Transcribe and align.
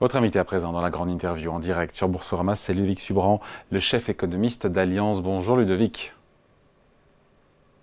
Votre 0.00 0.16
invité 0.16 0.38
à 0.38 0.44
présent 0.44 0.72
dans 0.72 0.80
la 0.80 0.88
grande 0.88 1.10
interview 1.10 1.52
en 1.52 1.58
direct 1.58 1.94
sur 1.94 2.08
Boursorama, 2.08 2.54
c'est 2.54 2.72
Ludovic 2.72 3.00
Subran, 3.00 3.38
le 3.70 3.80
chef 3.80 4.08
économiste 4.08 4.66
d'Alliance. 4.66 5.20
Bonjour 5.20 5.58
Ludovic. 5.58 6.14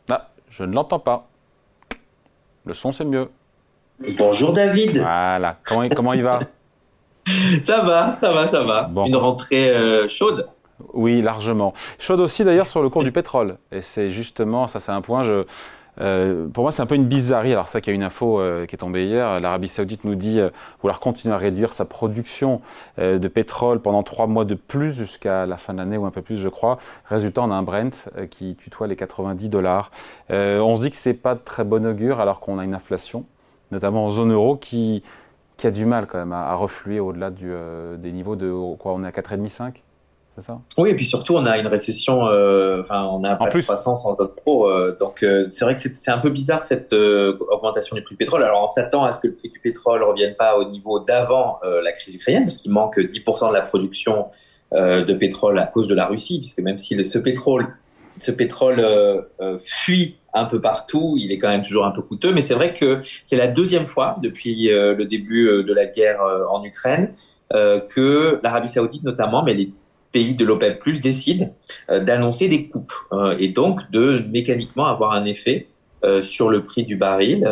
Ah, 0.10 0.29
je 0.49 0.63
ne 0.63 0.74
l'entends 0.74 0.97
pas. 0.97 1.28
Le 2.65 2.74
son, 2.74 2.92
c'est 2.92 3.06
mieux. 3.06 3.29
Bonjour 4.17 4.51
David. 4.51 4.97
Voilà. 4.97 5.58
Comment, 5.63 5.88
comment 5.90 6.13
il 6.13 6.24
va? 6.24 6.40
Ça 7.62 7.83
va, 7.83 8.13
ça 8.13 8.31
va, 8.31 8.47
ça 8.47 8.63
va. 8.63 8.90
Une 9.06 9.15
rentrée 9.18 9.70
euh, 9.70 10.08
chaude. 10.08 10.47
Oui, 10.94 11.22
largement. 11.22 11.74
Chaude 11.99 12.22
aussi 12.22 12.46
d'ailleurs 12.46 12.68
sur 12.68 12.81
le 12.81 12.90
cours 12.90 13.04
du 13.04 13.12
pétrole. 13.12 13.58
Et 13.72 13.81
c'est 13.81 14.10
justement, 14.10 14.68
ça 14.68 14.79
c'est 14.79 14.94
un 14.94 15.02
point, 15.02 15.24
je, 15.24 15.44
euh, 16.00 16.48
pour 16.48 16.64
moi, 16.64 16.72
c'est 16.72 16.82
un 16.82 16.86
peu 16.86 16.96
une 16.96 17.06
bizarrerie. 17.06 17.54
Alors, 17.54 17.68
ça, 17.68 17.82
qu'il 17.82 17.92
y 17.92 17.94
a 17.94 17.96
une 17.96 18.04
info 18.04 18.40
euh, 18.40 18.66
qui 18.66 18.76
est 18.76 18.78
tombée 18.78 19.05
hier. 19.05 19.40
L'Arabie 19.40 19.68
Saoudite 19.68 20.04
nous 20.04 20.16
dit 20.16 20.40
euh, 20.40 20.50
vouloir 20.82 21.00
continuer 21.00 21.34
à 21.34 21.38
réduire 21.38 21.74
sa 21.74 21.86
production 21.86 22.62
de 22.98 23.28
pétrole 23.28 23.82
pendant 23.82 24.04
trois 24.04 24.28
mois 24.28 24.46
de 24.46 24.55
plus 24.55 24.94
jusqu'à 24.94 25.46
la 25.46 25.58
fin 25.58 25.74
de 25.74 25.80
l'année 25.80 25.98
ou 25.98 26.05
un 26.05 26.12
peu 26.12 26.22
plus, 26.22 26.38
je 26.38 26.50
crois. 26.50 26.78
Résultat, 27.05 27.41
on 27.41 27.52
a 27.52 27.55
un 27.55 27.64
Brent 27.64 28.10
qui 28.30 28.55
tutoie 28.55 28.88
les 28.88 28.96
90 28.96 29.50
dollars. 29.50 29.91
on 30.30 30.76
se 30.76 30.82
dit 30.82 30.91
que 30.91 30.98
c'est 30.98 31.14
pas 31.14 31.36
de 31.36 31.40
très 31.40 31.64
bon 31.64 31.86
augure 31.86 32.20
alors 32.20 32.40
qu'on 32.40 32.60
a 32.60 32.64
une 32.64 32.74
inflation, 32.74 33.26
notamment 33.72 34.05
en 34.05 34.12
zone 34.12 34.34
euro, 34.34 34.55
qui, 34.55 35.04
a 35.64 35.72
du 35.72 35.86
mal 35.86 36.08
quand 36.08 36.18
même 36.18 36.34
à, 36.34 36.54
refluer 36.55 37.00
au-delà 37.00 37.30
des 37.32 38.12
niveaux 38.12 38.36
de 38.36 38.52
quoi 38.77 38.94
On 38.94 39.04
est 39.04 39.08
à 39.08 39.12
4,5-5 39.12 39.84
oui, 40.77 40.91
et 40.91 40.96
puis 40.96 41.05
surtout, 41.05 41.36
on 41.36 41.46
a 41.46 41.58
une 41.58 41.68
récession, 41.68 42.27
euh, 42.27 42.82
enfin, 42.82 43.04
on 43.12 43.23
a 43.23 43.36
pas 43.36 43.50
de 43.50 43.62
croissance 43.62 44.05
en 44.05 44.14
zone 44.14 44.30
pro. 44.36 44.70
Euh, 44.70 44.96
donc, 45.00 45.23
euh, 45.23 45.46
c'est 45.48 45.66
vrai 45.66 45.73
que 45.73 45.80
c'est 45.80 46.12
un 46.12 46.20
peu 46.20 46.30
bizarre 46.30 46.62
cette 46.62 46.94
augmentation 46.94 47.96
du 47.96 48.04
prix 48.04 48.13
du 48.13 48.18
pétrole. 48.18 48.43
Alors, 48.43 48.63
on 48.63 48.68
s'attend 48.68 49.05
à 49.05 49.12
ce 49.12 49.20
que 49.20 49.27
le 49.27 49.34
prix 49.34 49.49
du 49.49 49.60
pétrole 49.60 50.02
ne 50.02 50.05
revienne 50.05 50.35
pas 50.35 50.58
au 50.58 50.70
niveau 50.70 50.99
d'avant 50.99 51.60
la 51.63 51.91
crise 51.91 52.15
ukrainienne, 52.15 52.43
parce 52.43 52.58
qu'il 52.58 52.71
manque 52.71 52.99
10% 52.99 53.49
de 53.49 53.54
la 53.54 53.62
production 53.62 54.27
de 54.71 55.13
pétrole 55.13 55.58
à 55.60 55.65
cause 55.65 55.88
de 55.88 55.96
la 55.96 56.05
Russie, 56.05 56.40
puisque 56.40 56.60
même 56.60 56.77
si 56.77 57.04
ce 57.04 57.18
pétrole, 57.18 57.68
ce 58.18 58.32
pétrole 58.32 59.26
fuit 59.60 60.18
un 60.34 60.46
peu 60.46 60.62
partout, 60.62 61.15
il 61.18 61.32
est 61.32 61.40
quand 61.40 61.49
même 61.49 61.63
toujours 61.63 61.85
un 61.85 61.91
peu 61.91 62.02
coûteux. 62.02 62.34
Mais 62.34 62.41
c'est 62.41 62.54
vrai 62.54 62.74
que 62.74 63.02
c'est 63.24 63.38
la 63.38 63.48
deuxième 63.48 63.88
fois 63.88 64.17
depuis 64.21 64.67
le 64.69 65.05
début 65.05 65.63
de 65.63 65.73
la 65.73 65.85
guerre 65.85 66.21
en 66.52 66.63
Ukraine 66.63 67.13
que 67.52 68.39
l'Arabie 68.43 68.67
Saoudite 68.67 69.03
notamment, 69.03 69.43
mais 69.43 69.53
les 69.53 69.71
pays 70.17 70.33
de 70.33 70.45
l'OPEP 70.45 70.99
décident 70.99 71.53
euh, 71.91 72.03
d'annoncer 72.03 72.47
des 72.47 72.67
coupes 72.67 72.93
euh, 73.11 73.37
et 73.37 73.49
donc 73.49 73.91
de 73.91 74.23
mécaniquement 74.31 74.87
avoir 74.87 75.11
un 75.11 75.25
effet 75.25 75.67
euh, 76.03 76.23
sur 76.23 76.49
le 76.49 76.63
prix 76.63 76.83
du 76.85 76.95
baril. 76.95 77.43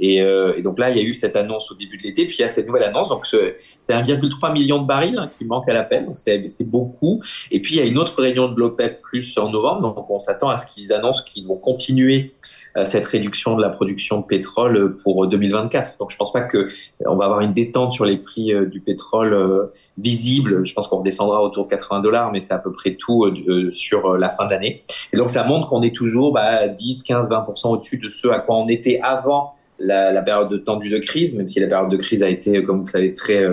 Et, 0.00 0.22
donc 0.62 0.78
là, 0.78 0.90
il 0.90 0.96
y 0.96 1.00
a 1.00 1.02
eu 1.02 1.14
cette 1.14 1.36
annonce 1.36 1.70
au 1.70 1.74
début 1.74 1.96
de 1.98 2.02
l'été, 2.04 2.24
puis 2.26 2.36
il 2.38 2.42
y 2.42 2.44
a 2.44 2.48
cette 2.48 2.66
nouvelle 2.66 2.84
annonce. 2.84 3.08
Donc 3.08 3.26
c'est 3.26 3.56
1,3 3.88 4.52
million 4.52 4.82
de 4.82 4.86
barils 4.86 5.18
hein, 5.18 5.28
qui 5.28 5.44
manquent 5.44 5.68
à 5.68 5.74
l'appel, 5.74 6.06
donc 6.06 6.16
c'est 6.16 6.68
beaucoup. 6.68 7.22
Et 7.52 7.60
puis 7.60 7.74
il 7.74 7.78
y 7.78 7.80
a 7.80 7.84
une 7.84 7.98
autre 7.98 8.20
réunion 8.20 8.48
de 8.48 8.58
l'OPEP 8.58 9.00
en 9.36 9.50
novembre, 9.50 9.82
donc 9.82 10.10
on 10.10 10.18
s'attend 10.18 10.50
à 10.50 10.56
ce 10.56 10.66
qu'ils 10.66 10.92
annoncent 10.92 11.22
qu'ils 11.24 11.46
vont 11.46 11.56
continuer 11.56 12.34
cette 12.82 13.06
réduction 13.06 13.56
de 13.56 13.62
la 13.62 13.68
production 13.68 14.20
de 14.20 14.24
pétrole 14.24 14.96
pour 14.96 15.28
2024. 15.28 15.98
Donc 15.98 16.10
je 16.10 16.16
pense 16.16 16.32
pas 16.32 16.42
que 16.42 16.58
euh, 16.58 16.68
on 17.06 17.14
va 17.14 17.26
avoir 17.26 17.40
une 17.40 17.52
détente 17.52 17.92
sur 17.92 18.04
les 18.04 18.16
prix 18.16 18.52
euh, 18.52 18.66
du 18.66 18.80
pétrole 18.80 19.70
visible. 19.96 20.66
Je 20.66 20.74
pense 20.74 20.88
qu'on 20.88 20.98
redescendra 20.98 21.42
autour 21.42 21.64
de 21.64 21.70
80 21.70 22.00
dollars, 22.00 22.32
mais 22.32 22.40
c'est 22.40 22.54
à 22.54 22.58
peu 22.58 22.72
près 22.72 22.94
tout 22.94 23.30
sur 23.70 24.16
la 24.16 24.30
fin 24.30 24.46
de 24.46 24.50
l'année. 24.50 24.82
Et 25.12 25.16
donc 25.16 25.30
ça 25.30 25.44
montre 25.44 25.68
qu'on 25.68 25.82
est 25.82 25.94
toujours 25.94 26.32
bah, 26.32 26.66
10, 26.66 27.04
15, 27.04 27.30
20% 27.30 27.68
au-dessus 27.68 27.98
de 27.98 28.08
ce 28.08 28.28
à 28.28 28.40
quoi 28.40 28.56
on 28.56 28.66
était 28.66 28.98
avant 29.02 29.54
la, 29.78 30.12
la, 30.12 30.22
période 30.22 30.48
de 30.48 30.56
tendue 30.56 30.88
de 30.88 30.98
crise, 30.98 31.36
même 31.36 31.48
si 31.48 31.60
la 31.60 31.66
période 31.66 31.90
de 31.90 31.96
crise 31.96 32.22
a 32.22 32.28
été, 32.28 32.62
comme 32.64 32.80
vous 32.80 32.86
savez, 32.86 33.14
très 33.14 33.44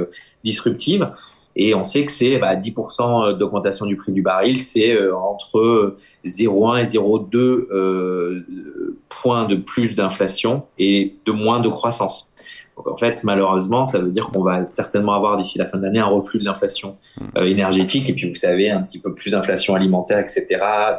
disruptive. 0.43 1.11
Et 1.55 1.75
on 1.75 1.83
sait 1.83 2.05
que 2.05 2.11
c'est 2.11 2.37
bah, 2.37 2.55
10% 2.55 3.37
d'augmentation 3.37 3.85
du 3.85 3.97
prix 3.97 4.11
du 4.11 4.21
baril, 4.21 4.59
c'est 4.59 4.93
euh, 4.93 5.15
entre 5.15 5.97
0,1 6.25 6.79
et 6.79 6.83
0,2 6.83 7.37
euh, 7.37 8.97
points 9.09 9.45
de 9.45 9.55
plus 9.55 9.95
d'inflation 9.95 10.63
et 10.77 11.15
de 11.25 11.31
moins 11.31 11.59
de 11.59 11.69
croissance. 11.69 12.31
Donc 12.77 12.87
en 12.87 12.97
fait, 12.97 13.23
malheureusement, 13.23 13.83
ça 13.83 13.99
veut 13.99 14.11
dire 14.11 14.29
qu'on 14.29 14.43
va 14.43 14.63
certainement 14.63 15.13
avoir 15.13 15.37
d'ici 15.37 15.57
la 15.57 15.67
fin 15.67 15.77
de 15.77 15.83
l'année 15.83 15.99
un 15.99 16.05
reflux 16.05 16.39
de 16.39 16.45
l'inflation 16.45 16.97
mmh. 17.19 17.25
euh, 17.37 17.43
énergétique 17.43 18.09
et 18.09 18.13
puis 18.13 18.29
vous 18.29 18.35
savez 18.35 18.71
un 18.71 18.81
petit 18.81 18.99
peu 18.99 19.13
plus 19.13 19.31
d'inflation 19.31 19.75
alimentaire, 19.75 20.19
etc., 20.19 20.45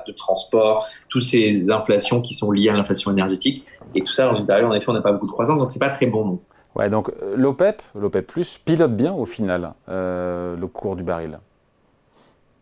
de 0.07 0.13
transport, 0.13 0.87
toutes 1.09 1.23
ces 1.23 1.71
inflations 1.71 2.21
qui 2.21 2.35
sont 2.35 2.51
liées 2.51 2.69
à 2.69 2.75
l'inflation 2.75 3.11
énergétique. 3.11 3.65
Et 3.95 4.03
tout 4.03 4.13
ça 4.13 4.27
dans 4.27 4.35
une 4.35 4.47
période, 4.47 4.71
en 4.71 4.75
effet, 4.75 4.89
on 4.91 4.95
n'a 4.95 5.03
pas 5.03 5.13
beaucoup 5.13 5.27
de 5.27 5.33
croissance, 5.33 5.59
donc 5.59 5.71
c'est 5.71 5.79
pas 5.79 5.89
très 5.89 6.07
bon. 6.07 6.41
Ouais, 6.75 6.89
donc 6.89 7.11
euh, 7.11 7.37
l'OPEP, 7.37 7.83
l'OPEP 7.95 8.27
plus, 8.27 8.59
pilote 8.65 8.97
bien 8.97 9.13
au 9.13 9.27
final 9.27 9.75
euh, 9.89 10.57
le 10.57 10.67
cours 10.67 10.97
du 10.97 11.03
baril. 11.03 11.39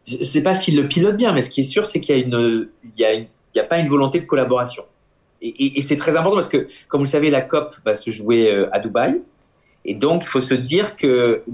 Je 0.06 0.18
ne 0.18 0.24
sais 0.24 0.42
pas 0.42 0.54
s'il 0.54 0.76
le 0.76 0.88
pilote 0.88 1.16
bien, 1.16 1.32
mais 1.32 1.42
ce 1.42 1.50
qui 1.50 1.60
est 1.60 1.64
sûr, 1.64 1.86
c'est 1.86 2.00
qu'il 2.00 2.16
y 2.16 3.04
a 3.04 3.60
a, 3.60 3.64
pas 3.64 3.78
une 3.78 3.88
volonté 3.88 4.18
de 4.18 4.24
collaboration. 4.24 4.84
Et, 5.42 5.80
c'est 5.80 5.96
très 5.96 6.16
important 6.16 6.36
parce 6.36 6.48
que, 6.48 6.68
comme 6.88 7.00
vous 7.00 7.04
le 7.04 7.10
savez, 7.10 7.30
la 7.30 7.40
COP 7.40 7.74
va 7.84 7.94
se 7.94 8.10
jouer 8.10 8.52
euh, 8.52 8.74
à 8.74 8.78
Dubaï. 8.78 9.22
Et 9.84 9.94
donc, 9.94 10.24
il 10.24 10.26
faut 10.26 10.40
se 10.40 10.54
dire 10.54 10.96
que 10.96 11.44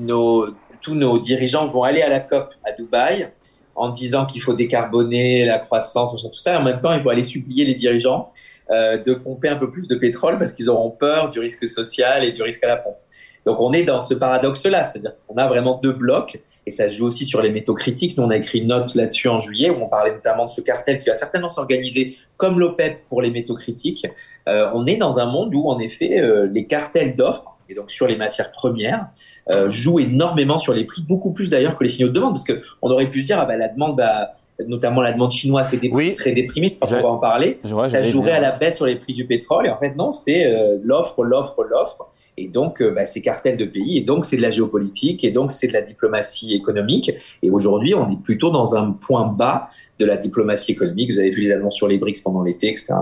tous 0.80 0.94
nos 0.94 1.18
dirigeants 1.18 1.68
vont 1.68 1.84
aller 1.84 2.02
à 2.02 2.08
la 2.08 2.20
COP 2.20 2.54
à 2.64 2.72
Dubaï 2.72 3.30
en 3.76 3.90
disant 3.90 4.26
qu'il 4.26 4.40
faut 4.40 4.54
décarboner 4.54 5.44
la 5.44 5.58
croissance, 5.58 6.20
tout 6.20 6.38
ça. 6.38 6.54
Et 6.54 6.56
en 6.56 6.64
même 6.64 6.80
temps, 6.80 6.92
il 6.92 7.00
faut 7.00 7.10
aller 7.10 7.22
supplier 7.22 7.64
les 7.64 7.74
dirigeants 7.74 8.32
euh, 8.70 8.98
de 8.98 9.14
pomper 9.14 9.48
un 9.48 9.56
peu 9.56 9.70
plus 9.70 9.88
de 9.88 9.94
pétrole 9.94 10.38
parce 10.38 10.52
qu'ils 10.52 10.70
auront 10.70 10.90
peur 10.90 11.30
du 11.30 11.38
risque 11.38 11.66
social 11.68 12.24
et 12.24 12.32
du 12.32 12.42
risque 12.42 12.64
à 12.64 12.68
la 12.68 12.76
pompe. 12.76 12.96
Donc 13.44 13.60
on 13.60 13.72
est 13.72 13.84
dans 13.84 14.00
ce 14.00 14.14
paradoxe-là, 14.14 14.84
c'est-à-dire 14.84 15.12
qu'on 15.26 15.36
a 15.36 15.46
vraiment 15.46 15.78
deux 15.80 15.92
blocs 15.92 16.40
et 16.66 16.70
ça 16.70 16.90
se 16.90 16.96
joue 16.96 17.06
aussi 17.06 17.24
sur 17.24 17.40
les 17.40 17.50
métaux 17.50 17.74
critiques. 17.74 18.18
Nous, 18.18 18.24
on 18.24 18.30
a 18.30 18.36
écrit 18.36 18.58
une 18.58 18.68
note 18.68 18.94
là-dessus 18.96 19.28
en 19.28 19.38
juillet 19.38 19.70
où 19.70 19.76
on 19.80 19.88
parlait 19.88 20.12
notamment 20.12 20.46
de 20.46 20.50
ce 20.50 20.60
cartel 20.60 20.98
qui 20.98 21.08
va 21.08 21.14
certainement 21.14 21.48
s'organiser 21.48 22.16
comme 22.36 22.58
l'OPEP 22.58 23.06
pour 23.08 23.22
les 23.22 23.30
métaux 23.30 23.54
critiques. 23.54 24.06
Euh, 24.48 24.68
on 24.74 24.84
est 24.86 24.96
dans 24.96 25.20
un 25.20 25.26
monde 25.26 25.54
où, 25.54 25.70
en 25.70 25.78
effet, 25.78 26.20
euh, 26.20 26.48
les 26.52 26.66
cartels 26.66 27.14
d'offres, 27.14 27.56
et 27.68 27.74
donc 27.74 27.90
sur 27.90 28.08
les 28.08 28.16
matières 28.16 28.50
premières, 28.50 29.06
euh, 29.48 29.68
jouent 29.68 30.00
énormément 30.00 30.58
sur 30.58 30.74
les 30.74 30.84
prix, 30.84 31.02
beaucoup 31.02 31.32
plus 31.32 31.50
d'ailleurs 31.50 31.78
que 31.78 31.84
les 31.84 31.88
signaux 31.88 32.08
de 32.08 32.14
demande, 32.14 32.34
parce 32.34 32.44
qu'on 32.44 32.90
aurait 32.90 33.10
pu 33.10 33.22
se 33.22 33.26
dire, 33.26 33.38
ah 33.40 33.44
bah, 33.44 33.56
la 33.56 33.68
demande, 33.68 33.96
bah, 33.96 34.34
notamment 34.66 35.02
la 35.02 35.12
demande 35.12 35.30
chinoise, 35.30 35.68
c'est 35.70 35.80
oui. 35.90 36.14
très 36.14 36.32
déprimé, 36.32 36.68
je 36.68 36.74
pense 36.74 36.90
qu'on 36.90 37.02
va 37.02 37.08
en 37.08 37.18
parler. 37.18 37.58
ça 37.62 38.02
jouerait 38.02 38.32
à 38.32 38.40
la 38.40 38.52
baisse 38.52 38.76
sur 38.76 38.86
les 38.86 38.96
prix 38.96 39.12
du 39.12 39.26
pétrole. 39.26 39.66
Et 39.66 39.70
en 39.70 39.78
fait, 39.78 39.94
non, 39.96 40.12
c'est 40.12 40.46
euh, 40.46 40.78
l'offre, 40.82 41.24
l'offre, 41.24 41.62
l'offre. 41.64 42.08
Et 42.38 42.48
donc, 42.48 42.82
euh, 42.82 42.90
bah, 42.90 43.06
c'est 43.06 43.22
cartel 43.22 43.56
de 43.56 43.64
pays. 43.64 43.96
Et 43.96 44.02
donc, 44.02 44.26
c'est 44.26 44.36
de 44.36 44.42
la 44.42 44.50
géopolitique. 44.50 45.24
Et 45.24 45.30
donc, 45.30 45.52
c'est 45.52 45.68
de 45.68 45.72
la 45.72 45.82
diplomatie 45.82 46.54
économique. 46.54 47.10
Et 47.42 47.50
aujourd'hui, 47.50 47.94
on 47.94 48.08
est 48.10 48.20
plutôt 48.22 48.50
dans 48.50 48.76
un 48.76 48.92
point 48.92 49.26
bas 49.26 49.70
de 49.98 50.04
la 50.04 50.16
diplomatie 50.16 50.72
économique. 50.72 51.10
Vous 51.10 51.18
avez 51.18 51.30
vu 51.30 51.42
les 51.42 51.52
annonces 51.52 51.74
sur 51.74 51.88
les 51.88 51.98
BRICS 51.98 52.22
pendant 52.22 52.42
l'été, 52.42 52.68
etc. 52.68 52.94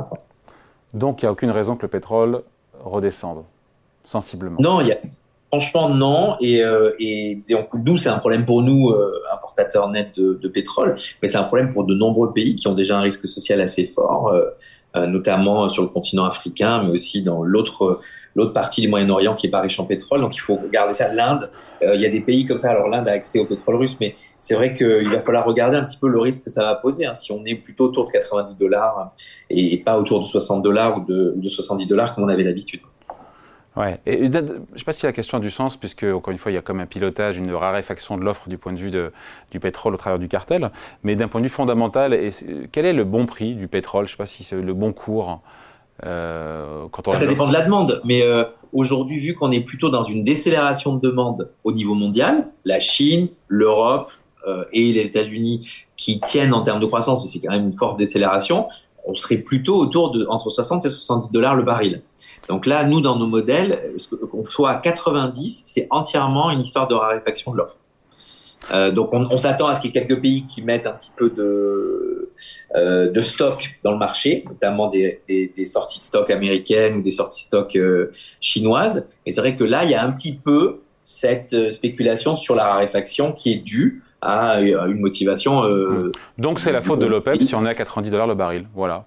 Donc, 0.93 1.23
il 1.23 1.25
n'y 1.25 1.29
a 1.29 1.33
aucune 1.33 1.51
raison 1.51 1.75
que 1.77 1.83
le 1.83 1.89
pétrole 1.89 2.43
redescende 2.85 3.45
sensiblement. 4.05 4.57
Non, 4.61 4.81
il 4.81 4.89
y 4.89 4.93
a 4.93 4.99
Franchement, 5.55 5.89
non. 5.89 6.35
Et, 6.41 6.65
euh, 6.65 6.91
et 6.99 7.39
nous, 7.75 7.97
c'est 7.97 8.09
un 8.09 8.19
problème 8.19 8.45
pour 8.45 8.61
nous, 8.61 8.91
euh, 8.91 9.13
importateurs 9.33 9.89
nets 9.89 10.19
de, 10.19 10.49
pétrole, 10.49 10.97
mais 11.23 11.29
c'est 11.29 11.39
un 11.39 11.45
problème 11.45 11.71
pour 11.71 11.85
de 11.85 11.95
nombreux 11.95 12.33
pays 12.33 12.57
qui 12.57 12.67
ont 12.67 12.75
déjà 12.75 12.99
un 12.99 13.03
risque 13.03 13.29
social 13.29 13.61
assez 13.61 13.87
fort, 13.87 14.33
euh, 14.33 14.47
euh, 14.97 15.07
notamment 15.07 15.69
sur 15.69 15.85
le 15.85 15.91
continent 15.91 16.25
africain, 16.25 16.83
mais 16.83 16.91
aussi 16.91 17.23
dans 17.23 17.45
l'autre 17.45 18.01
l'autre 18.35 18.53
partie 18.53 18.81
du 18.81 18.89
Moyen-Orient 18.89 19.37
qui 19.37 19.47
est 19.47 19.51
pas 19.51 19.61
riche 19.61 19.79
en 19.79 19.85
pétrole. 19.85 20.21
Donc 20.23 20.35
il 20.35 20.41
faut 20.41 20.57
regarder 20.57 20.93
ça. 20.93 21.13
L'Inde, 21.13 21.49
il 21.83 22.01
y 22.01 22.07
a 22.07 22.11
des 22.11 22.21
pays 22.21 22.47
comme 22.47 22.59
ça. 22.59 22.71
Alors 22.71 22.89
l'Inde 22.89 23.07
a 23.07 23.13
accès 23.13 23.39
au 23.39 23.45
pétrole 23.45 23.77
russe, 23.77 23.97
mais 24.01 24.17
c'est 24.41 24.57
vrai 24.57 24.75
qu'il 24.75 25.09
va 25.09 25.21
falloir 25.21 25.45
regarder 25.45 25.77
un 25.77 25.85
petit 25.85 25.99
peu 25.99 26.09
le 26.09 26.19
risque 26.19 26.43
que 26.43 26.51
ça 26.51 26.65
va 26.65 26.75
poser. 26.75 27.07
Hein. 27.07 27.15
Si 27.15 27.31
on 27.31 27.45
est 27.45 27.55
plutôt 27.55 27.85
autour 27.85 28.07
de 28.07 28.11
90 28.11 28.57
dollars 28.57 29.13
et, 29.51 29.77
pas 29.85 29.97
autour 29.97 30.19
de 30.19 30.25
60 30.25 30.65
dollars 30.65 30.99
ou 30.99 31.05
de, 31.05 31.35
de 31.37 31.49
70 31.49 31.87
dollars 31.87 32.13
comme 32.13 32.25
on 32.25 32.29
avait 32.29 32.43
l'habitude. 32.43 32.81
Ouais. 33.77 34.01
Et, 34.07 34.31
je 34.33 34.39
ne 34.39 34.43
sais 34.77 34.85
pas 34.85 34.93
si 34.93 35.05
la 35.05 35.13
question 35.13 35.39
a 35.39 35.41
du 35.41 35.51
sens, 35.51 35.77
puisque, 35.77 36.05
encore 36.05 36.31
une 36.31 36.39
fois, 36.39 36.53
il 36.53 36.55
y 36.55 36.59
a 36.59 36.63
comme 36.63 36.81
un 36.81 36.87
pilotage, 36.87 37.39
une 37.39 37.53
raréfaction 37.53 38.17
de 38.17 38.23
l'offre 38.23 38.49
du 38.49 38.57
point 38.57 38.73
de 38.73 38.79
vue 38.79 38.91
de, 38.91 39.13
du 39.51 39.59
pétrole 39.61 39.95
au 39.95 39.97
travers 39.97 40.19
du 40.19 40.29
cartel. 40.29 40.71
Mais 41.03 41.17
d'un 41.17 41.29
point 41.29 41.41
de 41.41 41.47
vue 41.47 41.53
fondamental, 41.53 42.15
et 42.15 42.31
quel 42.71 42.87
est 42.87 42.93
le 42.93 43.05
bon 43.05 43.27
prix 43.27 43.55
du 43.55 43.67
pétrole? 43.67 44.07
Je 44.07 44.13
ne 44.13 44.17
sais 44.17 44.19
pas 44.19 44.27
si 44.27 44.45
c'est 44.45 44.61
le 44.61 44.75
bon 44.75 44.93
cours. 44.93 45.41
Euh, 46.05 46.87
quand 46.91 47.09
on 47.09 47.15
Ça 47.15 47.27
dépend 47.27 47.47
de 47.47 47.53
la 47.53 47.63
demande. 47.63 48.01
Mais 48.05 48.23
euh, 48.23 48.45
aujourd'hui, 48.73 49.19
vu 49.19 49.35
qu'on 49.35 49.51
est 49.51 49.61
plutôt 49.61 49.91
dans 49.91 50.03
une 50.03 50.25
décélération 50.25 50.95
de 50.95 51.01
demande 51.01 51.51
au 51.63 51.73
niveau 51.73 51.95
mondial, 51.95 52.49
la 52.65 52.81
Chine, 52.81 53.29
l'Europe 53.49 54.13
euh, 54.47 54.65
et 54.73 54.93
les 54.93 55.07
États-Unis 55.07 55.69
qui 55.97 56.21
tiennent 56.21 56.53
en 56.53 56.63
termes 56.63 56.81
de 56.81 56.87
croissance, 56.87 57.23
mais 57.23 57.29
c'est 57.29 57.39
quand 57.39 57.53
même 57.53 57.67
une 57.67 57.73
forte 57.73 57.97
décélération, 57.97 58.67
on 59.05 59.15
serait 59.15 59.39
plutôt 59.39 59.77
autour 59.77 60.11
de 60.11 60.27
entre 60.27 60.51
60 60.51 60.85
et 60.85 60.89
70 60.89 61.31
dollars 61.31 61.57
le 61.57 61.63
baril. 61.63 62.03
Donc 62.49 62.67
là, 62.67 62.85
nous, 62.85 63.01
dans 63.01 63.17
nos 63.17 63.27
modèles, 63.27 63.95
qu'on 64.31 64.45
soit 64.45 64.71
à 64.71 64.77
90, 64.77 65.63
c'est 65.65 65.87
entièrement 65.91 66.51
une 66.51 66.61
histoire 66.61 66.89
de 66.89 66.95
raréfaction 66.95 67.53
de 67.53 67.59
l'offre. 67.59 67.77
Euh, 68.71 68.91
donc 68.91 69.11
on, 69.13 69.37
s'attend 69.37 69.67
à 69.67 69.75
ce 69.75 69.83
qu'il 69.83 69.95
y 69.95 69.99
ait 69.99 70.07
quelques 70.07 70.23
pays 70.23 70.47
qui 70.47 70.63
mettent 70.63 70.87
un 70.87 70.93
petit 70.93 71.13
peu 71.15 71.29
de, 71.29 72.31
euh, 72.75 73.21
stock 73.21 73.79
dans 73.83 73.93
le 73.93 73.99
marché, 73.99 74.45
notamment 74.47 74.89
des, 74.89 75.21
sorties 75.67 75.99
de 75.99 76.05
stock 76.05 76.31
américaines 76.31 76.97
ou 76.97 77.03
des 77.03 77.11
sorties 77.11 77.43
de 77.43 77.47
stock 77.47 77.77
euh, 77.77 78.11
chinoises. 78.41 79.07
Et 79.27 79.33
c'est 79.33 79.41
vrai 79.41 79.57
que 79.57 79.65
là, 79.65 79.85
il 79.85 79.91
y 79.91 79.95
a 79.95 80.03
un 80.03 80.13
petit 80.13 80.35
peu 80.35 80.81
cette 81.05 81.73
spéculation 81.73 82.35
sur 82.35 82.55
la 82.55 82.65
raréfaction 82.65 83.33
qui 83.33 83.53
est 83.53 83.57
due 83.57 84.03
à 84.25 84.61
une 84.61 85.01
motivation. 85.01 85.63
Mmh. 85.63 86.13
Donc 86.39 86.61
c'est 86.61 86.73
la 86.73 86.81
faute 86.81 87.01
de 87.01 87.07
l'OPEP 87.07 87.43
si 87.43 87.55
on 87.55 87.65
est 87.65 87.69
à 87.69 87.75
90 87.75 88.11
dollars 88.11 88.27
le 88.27 88.35
baril. 88.35 88.67
Voilà 88.75 89.05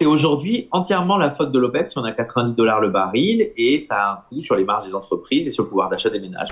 c'est 0.00 0.06
aujourd'hui 0.06 0.68
entièrement 0.70 1.16
la 1.16 1.30
faute 1.30 1.50
de 1.50 1.58
l'OPEP 1.58 1.86
si 1.86 1.98
on 1.98 2.04
a 2.04 2.12
90 2.12 2.54
dollars 2.54 2.80
le 2.80 2.88
baril 2.88 3.50
et 3.56 3.78
ça 3.78 3.96
a 3.96 4.12
un 4.12 4.16
coût 4.28 4.40
sur 4.40 4.54
les 4.54 4.64
marges 4.64 4.84
des 4.84 4.94
entreprises 4.94 5.46
et 5.46 5.50
sur 5.50 5.64
le 5.64 5.68
pouvoir 5.68 5.88
d'achat 5.88 6.08
des 6.08 6.20
ménages. 6.20 6.50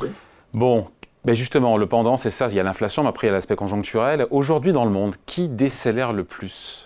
Bon, 0.53 0.87
ben 1.25 1.35
justement, 1.35 1.77
le 1.77 1.87
pendant, 1.87 2.17
c'est 2.17 2.31
ça, 2.31 2.49
il 2.49 2.55
y 2.55 2.61
a 2.61 2.63
l'inflation, 2.63 3.03
mais 3.03 3.11
après 3.11 3.27
il 3.27 3.31
y 3.31 3.33
a 3.33 3.35
l'aspect 3.35 3.57
conjoncturel. 3.57 4.27
Aujourd'hui 4.31 4.73
dans 4.73 4.85
le 4.85 4.91
monde, 4.91 5.15
qui 5.27 5.49
décélère 5.49 6.12
le 6.12 6.25
plus? 6.25 6.86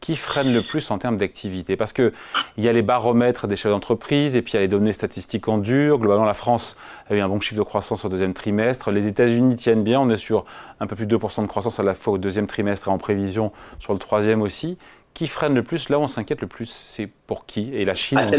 Qui 0.00 0.16
freine 0.16 0.52
le 0.52 0.60
plus 0.62 0.90
en 0.90 0.98
termes 0.98 1.16
d'activité? 1.16 1.76
Parce 1.76 1.92
qu'il 1.92 2.12
y 2.56 2.68
a 2.68 2.72
les 2.72 2.82
baromètres 2.82 3.46
des 3.46 3.56
chefs 3.56 3.72
d'entreprise 3.72 4.36
et 4.36 4.42
puis 4.42 4.52
il 4.52 4.56
y 4.56 4.58
a 4.58 4.62
les 4.62 4.68
données 4.68 4.92
statistiques 4.92 5.48
en 5.48 5.58
dur. 5.58 5.98
Globalement, 5.98 6.24
la 6.24 6.34
France 6.34 6.76
a 7.10 7.14
eu 7.14 7.20
un 7.20 7.28
bon 7.28 7.40
chiffre 7.40 7.58
de 7.58 7.64
croissance 7.64 8.04
au 8.04 8.08
deuxième 8.08 8.34
trimestre. 8.34 8.90
Les 8.90 9.06
États-Unis 9.06 9.56
tiennent 9.56 9.82
bien. 9.82 10.00
On 10.00 10.10
est 10.10 10.18
sur 10.18 10.44
un 10.80 10.86
peu 10.86 10.96
plus 10.96 11.06
de 11.06 11.16
2% 11.16 11.42
de 11.42 11.46
croissance 11.46 11.80
à 11.80 11.82
la 11.82 11.94
fois 11.94 12.14
au 12.14 12.18
deuxième 12.18 12.46
trimestre 12.46 12.88
et 12.88 12.90
en 12.90 12.98
prévision 12.98 13.52
sur 13.78 13.92
le 13.92 13.98
troisième 13.98 14.42
aussi 14.42 14.78
qui 15.18 15.26
freine 15.26 15.54
le 15.54 15.64
plus 15.64 15.88
Là 15.88 15.98
où 15.98 16.02
on 16.02 16.06
s'inquiète 16.06 16.40
le 16.40 16.46
plus, 16.46 16.84
c'est 16.86 17.08
pour 17.26 17.44
qui? 17.44 17.74
Et 17.74 17.84
la 17.84 17.96
Chine 17.96 18.18
ah, 18.20 18.22
C'est 18.22 18.38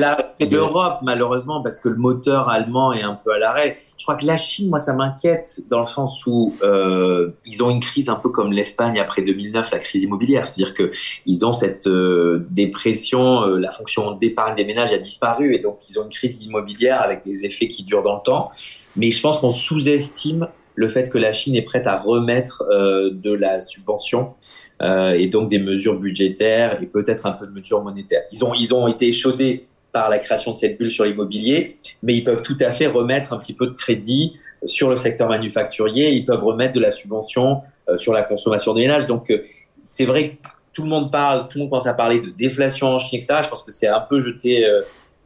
l'Europe, 0.50 1.00
malheureusement, 1.02 1.62
parce 1.62 1.78
que 1.78 1.90
le 1.90 1.98
moteur 1.98 2.48
allemand 2.48 2.94
est 2.94 3.02
un 3.02 3.16
peu 3.16 3.34
à 3.34 3.38
l'arrêt. 3.38 3.78
Je 3.98 4.06
crois 4.06 4.16
que 4.16 4.26
la 4.26 4.38
Chine, 4.38 4.70
moi, 4.70 4.80
ça 4.80 4.94
m'inquiète 4.94 5.60
dans 5.70 5.82
le 5.82 5.86
sens 5.86 6.26
où 6.26 6.56
euh, 6.64 7.32
ils 7.46 7.62
ont 7.66 7.70
une 7.70 7.82
crise 7.82 8.08
un 8.08 8.16
peu 8.16 8.30
comme 8.30 8.54
l'Espagne 8.54 8.98
après 8.98 9.24
2009, 9.24 9.72
la 9.72 9.80
crise 9.80 10.04
immobilière. 10.04 10.48
C'est-à-dire 10.48 10.74
qu'ils 10.74 11.46
ont 11.46 11.52
cette 11.52 11.88
euh, 11.88 12.48
dépression, 12.50 13.44
euh, 13.44 13.60
la 13.60 13.72
fonction 13.72 14.14
d'épargne 14.14 14.56
des 14.56 14.64
ménages 14.64 14.94
a 14.94 15.00
disparu, 15.00 15.56
et 15.56 15.60
donc 15.60 15.80
ils 15.90 16.00
ont 16.00 16.04
une 16.04 16.10
crise 16.10 16.42
immobilière 16.46 17.02
avec 17.02 17.26
des 17.26 17.44
effets 17.44 17.68
qui 17.68 17.84
durent 17.84 18.04
dans 18.04 18.16
le 18.16 18.24
temps. 18.24 18.52
Mais 18.96 19.12
je 19.12 19.22
pense 19.22 19.40
qu'on 19.40 19.50
sous-estime 19.50 20.48
le 20.76 20.88
fait 20.88 21.10
que 21.10 21.18
la 21.18 21.34
Chine 21.34 21.58
est 21.58 21.62
prête 21.62 21.88
à 21.88 21.98
remettre 21.98 22.64
de 22.70 23.34
la 23.34 23.60
subvention 23.60 24.34
euh, 24.82 25.12
et 25.12 25.28
donc 25.28 25.50
des 25.50 25.60
mesures 25.60 26.00
budgétaires 26.00 26.82
et 26.82 26.88
peut-être 26.88 27.26
un 27.26 27.32
peu 27.32 27.46
de 27.46 27.52
mesures 27.52 27.84
monétaires. 27.84 28.24
Ils 28.32 28.46
ont, 28.46 28.54
ils 28.54 28.74
ont 28.74 28.88
été 28.88 29.08
échaudés 29.08 29.66
par 29.92 30.10
la 30.10 30.20
création 30.20 30.52
de 30.52 30.58
cette 30.58 30.78
bulle 30.78 30.92
sur 30.92 31.06
l'immobilier, 31.06 31.78
mais 32.04 32.16
ils 32.16 32.24
peuvent 32.24 32.42
tout 32.42 32.58
à 32.62 32.72
fait 32.72 32.88
remettre 32.88 33.34
un 33.34 33.38
petit 33.38 33.54
peu 33.54 33.68
de 33.68 33.74
crédit 33.74 34.34
sur 34.66 34.90
le 34.90 34.96
secteur 34.96 35.28
manufacturier, 35.30 36.12
ils 36.12 36.26
peuvent 36.26 36.44
remettre 36.44 36.74
de 36.74 36.80
la 36.80 36.92
subvention 36.92 37.62
euh, 37.90 37.98
sur 37.98 38.14
la 38.14 38.24
consommation 38.24 38.74
des 38.74 38.82
ménages. 38.82 39.08
Donc 39.08 39.30
euh, 39.32 39.44
c'est 39.82 40.06
vrai 40.06 40.32
que 40.32 40.36
tout 40.74 40.84
le 40.84 40.90
monde 40.90 41.12
parle, 41.12 41.48
tout 41.48 41.58
le 41.58 41.64
monde 41.64 41.72
pense 41.72 41.88
à 41.88 41.94
parler 41.94 42.20
de 42.20 42.30
déflation 42.30 42.88
en 42.88 43.00
Chine, 43.00 43.20
etc. 43.20 43.42
Je 43.44 43.50
pense 43.50 43.64
que 43.64 43.72
c'est 43.72 43.88
un 43.88 44.02
peu 44.02 44.20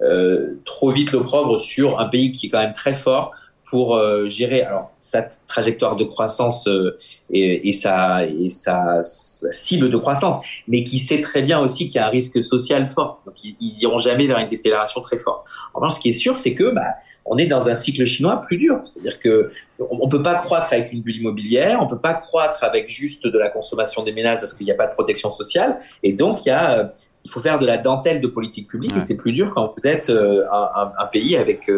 euh, 0.01 0.56
trop 0.65 0.91
vite 0.91 1.11
l'opprobre 1.11 1.59
sur 1.59 1.99
un 1.99 2.07
pays 2.07 2.31
qui 2.31 2.47
est 2.47 2.49
quand 2.49 2.59
même 2.59 2.73
très 2.73 2.95
fort 2.95 3.31
pour 3.73 3.95
euh, 3.95 4.29
gérer 4.29 4.61
alors 4.61 4.91
sa 4.99 5.23
trajectoire 5.23 5.95
de 5.95 6.03
croissance 6.03 6.67
euh, 6.67 6.99
et, 7.31 7.69
et, 7.69 7.71
sa, 7.71 8.23
et 8.23 8.51
sa, 8.51 8.99
cible 9.01 9.89
de 9.89 9.97
croissance, 9.97 10.41
mais 10.67 10.83
qui 10.83 10.99
sait 10.99 11.21
très 11.21 11.41
bien 11.41 11.59
aussi 11.59 11.87
qu'il 11.87 11.95
y 11.95 12.03
a 12.03 12.05
un 12.05 12.11
risque 12.11 12.43
social 12.43 12.87
fort. 12.87 13.23
Donc 13.25 13.43
ils, 13.43 13.55
ils 13.59 13.81
iront 13.81 13.97
jamais 13.97 14.27
vers 14.27 14.37
une 14.37 14.47
décélération 14.47 15.01
très 15.01 15.17
forte. 15.17 15.43
En 15.73 15.79
revanche, 15.79 15.95
ce 15.95 16.01
qui 16.01 16.09
est 16.09 16.11
sûr, 16.11 16.37
c'est 16.37 16.53
que 16.53 16.69
bah, 16.69 16.83
on 17.25 17.39
est 17.39 17.47
dans 17.47 17.67
un 17.67 17.75
cycle 17.75 18.05
chinois 18.05 18.41
plus 18.41 18.57
dur. 18.57 18.79
C'est-à-dire 18.83 19.17
que 19.17 19.51
on, 19.79 20.07
peut 20.07 20.21
pas 20.21 20.35
croître 20.35 20.71
avec 20.71 20.93
une 20.93 21.01
bulle 21.01 21.15
immobilière, 21.15 21.79
on 21.81 21.87
peut 21.87 21.97
pas 21.97 22.13
croître 22.13 22.63
avec 22.63 22.89
juste 22.89 23.25
de 23.25 23.39
la 23.39 23.49
consommation 23.49 24.03
des 24.03 24.13
ménages 24.13 24.37
parce 24.37 24.53
qu'il 24.53 24.67
n'y 24.67 24.71
a 24.71 24.75
pas 24.75 24.85
de 24.85 24.93
protection 24.93 25.31
sociale, 25.31 25.79
et 26.03 26.13
donc 26.13 26.45
il 26.45 26.49
y 26.49 26.51
a 26.51 26.77
euh, 26.77 26.83
il 27.25 27.31
faut 27.31 27.39
faire 27.39 27.57
de 27.57 27.65
la 27.65 27.77
dentelle 27.77 28.21
de 28.21 28.27
politique 28.27 28.67
publique 28.67 28.95
et 28.95 28.99
c'est 28.99 29.15
plus 29.15 29.31
dur 29.31 29.53
quand 29.55 29.73
vous 29.75 29.87
êtes 29.87 30.09
un, 30.09 30.91
un, 30.99 31.05
pays 31.05 31.37
avec 31.37 31.71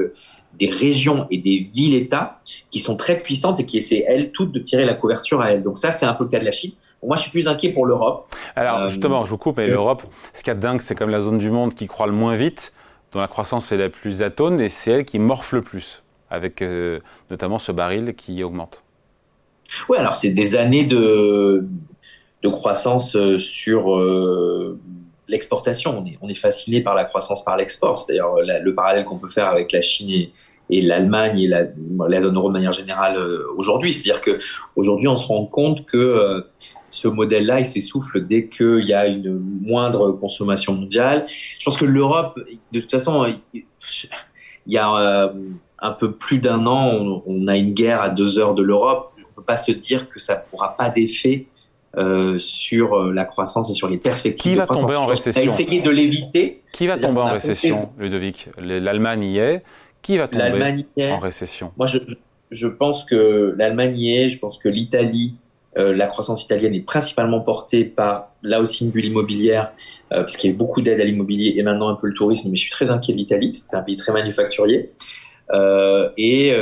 des 0.57 0.69
régions 0.69 1.27
et 1.29 1.37
des 1.37 1.67
villes-États 1.73 2.39
qui 2.69 2.79
sont 2.79 2.95
très 2.95 3.17
puissantes 3.17 3.59
et 3.59 3.65
qui 3.65 3.77
essaient, 3.77 4.05
elles, 4.07 4.31
toutes, 4.31 4.51
de 4.51 4.59
tirer 4.59 4.85
la 4.85 4.93
couverture 4.93 5.41
à 5.41 5.51
elles. 5.51 5.63
Donc 5.63 5.77
ça, 5.77 5.91
c'est 5.91 6.05
un 6.05 6.13
peu 6.13 6.23
le 6.23 6.29
cas 6.29 6.39
de 6.39 6.45
la 6.45 6.51
Chine. 6.51 6.71
Moi, 7.03 7.15
je 7.17 7.23
suis 7.23 7.31
plus 7.31 7.47
inquiet 7.47 7.69
pour 7.69 7.85
l'Europe. 7.85 8.33
Alors, 8.55 8.79
euh, 8.79 8.87
justement, 8.87 9.25
je 9.25 9.29
vous 9.29 9.37
coupe, 9.37 9.57
mais 9.57 9.67
l'Europe, 9.67 10.03
ce 10.33 10.43
qui 10.43 10.49
est 10.49 10.55
dingue, 10.55 10.81
c'est 10.81 10.95
comme 10.95 11.11
la 11.11 11.21
zone 11.21 11.37
du 11.37 11.51
monde 11.51 11.75
qui 11.75 11.87
croît 11.87 12.07
le 12.07 12.13
moins 12.13 12.35
vite, 12.35 12.73
dont 13.11 13.19
la 13.19 13.27
croissance 13.27 13.71
est 13.71 13.77
la 13.77 13.89
plus 13.89 14.23
atone, 14.23 14.59
et 14.59 14.69
c'est 14.69 14.91
elle 14.91 15.05
qui 15.05 15.19
morfle 15.19 15.55
le 15.55 15.61
plus, 15.61 16.03
avec 16.29 16.61
euh, 16.61 16.99
notamment 17.29 17.59
ce 17.59 17.71
baril 17.71 18.15
qui 18.15 18.43
augmente. 18.43 18.81
Oui, 19.87 19.97
alors 19.97 20.15
c'est 20.15 20.31
des 20.31 20.55
années 20.55 20.85
de, 20.85 21.67
de 22.41 22.49
croissance 22.49 23.15
euh, 23.15 23.37
sur 23.37 23.95
l'exportation. 25.27 26.03
On 26.21 26.29
est, 26.29 26.35
fasciné 26.35 26.81
par 26.81 26.95
la 26.95 27.05
croissance 27.05 27.43
par 27.43 27.57
l'export. 27.57 27.99
C'est 27.99 28.13
d'ailleurs 28.13 28.35
le 28.39 28.75
parallèle 28.75 29.05
qu'on 29.05 29.17
peut 29.17 29.29
faire 29.29 29.47
avec 29.47 29.71
la 29.71 29.81
Chine 29.81 30.29
et, 30.69 30.81
l'Allemagne 30.81 31.39
et 31.39 31.47
la, 31.47 32.21
zone 32.21 32.35
euro 32.35 32.47
de 32.47 32.53
manière 32.53 32.71
générale 32.71 33.17
euh, 33.17 33.45
aujourd'hui. 33.55 33.93
C'est-à-dire 33.93 34.21
que 34.21 34.39
aujourd'hui, 34.75 35.07
on 35.07 35.15
se 35.15 35.27
rend 35.27 35.45
compte 35.45 35.85
que 35.85 35.97
euh, 35.97 36.41
ce 36.89 37.07
modèle-là, 37.07 37.59
il 37.59 37.65
s'essouffle 37.65 38.25
dès 38.25 38.47
qu'il 38.47 38.85
y 38.85 38.93
a 38.93 39.07
une 39.07 39.37
moindre 39.61 40.11
consommation 40.13 40.73
mondiale. 40.73 41.25
Je 41.27 41.63
pense 41.63 41.77
que 41.77 41.85
l'Europe, 41.85 42.39
de 42.71 42.79
toute 42.79 42.91
façon, 42.91 43.35
il 43.53 43.63
y 44.67 44.77
a 44.77 44.95
euh, 44.95 45.33
un 45.79 45.91
peu 45.91 46.13
plus 46.13 46.39
d'un 46.39 46.65
an, 46.65 47.21
on, 47.25 47.47
a 47.47 47.57
une 47.57 47.73
guerre 47.73 48.01
à 48.01 48.09
deux 48.09 48.39
heures 48.39 48.55
de 48.55 48.63
l'Europe. 48.63 49.13
On 49.17 49.21
ne 49.21 49.35
peut 49.35 49.43
pas 49.43 49.57
se 49.57 49.71
dire 49.71 50.09
que 50.09 50.19
ça 50.19 50.35
pourra 50.35 50.75
pas 50.75 50.89
d'effet 50.89 51.47
euh, 51.97 52.37
sur 52.37 52.93
euh, 52.93 53.13
la 53.13 53.23
croissance 53.23 53.69
et 53.69 53.73
sur 53.73 53.87
les 53.87 53.97
perspectives 53.97 54.51
Qui 54.51 54.57
va 54.57 54.67
tomber 54.67 54.95
en 54.95 55.05
récession 55.05 55.41
Essayer 55.41 55.81
de 55.81 55.89
l'éviter. 55.89 56.61
Qui 56.73 56.87
va 56.87 56.97
tomber 56.97 57.21
en 57.21 57.31
récession, 57.31 57.89
Ludovic 57.97 58.49
L'Allemagne 58.57 59.23
y 59.23 59.37
est. 59.37 59.63
Qui 60.01 60.17
va 60.17 60.27
tomber 60.27 60.83
en 60.99 61.19
récession? 61.19 61.71
Moi, 61.77 61.87
je, 61.87 61.99
je, 62.51 62.67
pense 62.67 63.05
que 63.05 63.55
l'Allemagne 63.57 63.97
y 63.97 64.17
est. 64.17 64.29
Je 64.29 64.39
pense 64.39 64.59
que 64.59 64.67
l'Italie, 64.67 65.35
euh, 65.77 65.95
la 65.95 66.07
croissance 66.07 66.43
italienne 66.43 66.75
est 66.75 66.85
principalement 66.85 67.39
portée 67.39 67.85
par, 67.85 68.31
là 68.43 68.59
aussi, 68.59 68.83
une 68.83 68.91
bulle 68.91 69.05
immobilière, 69.05 69.71
parce 70.09 70.35
qu'il 70.35 70.51
y 70.51 70.53
a 70.53 70.57
beaucoup 70.57 70.81
d'aide 70.81 70.99
à 70.99 71.05
l'immobilier 71.05 71.53
et 71.57 71.63
maintenant 71.63 71.87
un 71.87 71.95
peu 71.95 72.07
le 72.07 72.13
tourisme. 72.13 72.49
Mais 72.49 72.57
je 72.57 72.61
suis 72.61 72.71
très 72.71 72.91
inquiet 72.91 73.13
de 73.13 73.17
l'Italie, 73.17 73.51
parce 73.51 73.63
que 73.63 73.69
c'est 73.69 73.77
un 73.77 73.83
pays 73.83 73.95
très 73.95 74.11
manufacturier. 74.11 74.91
et 76.17 76.53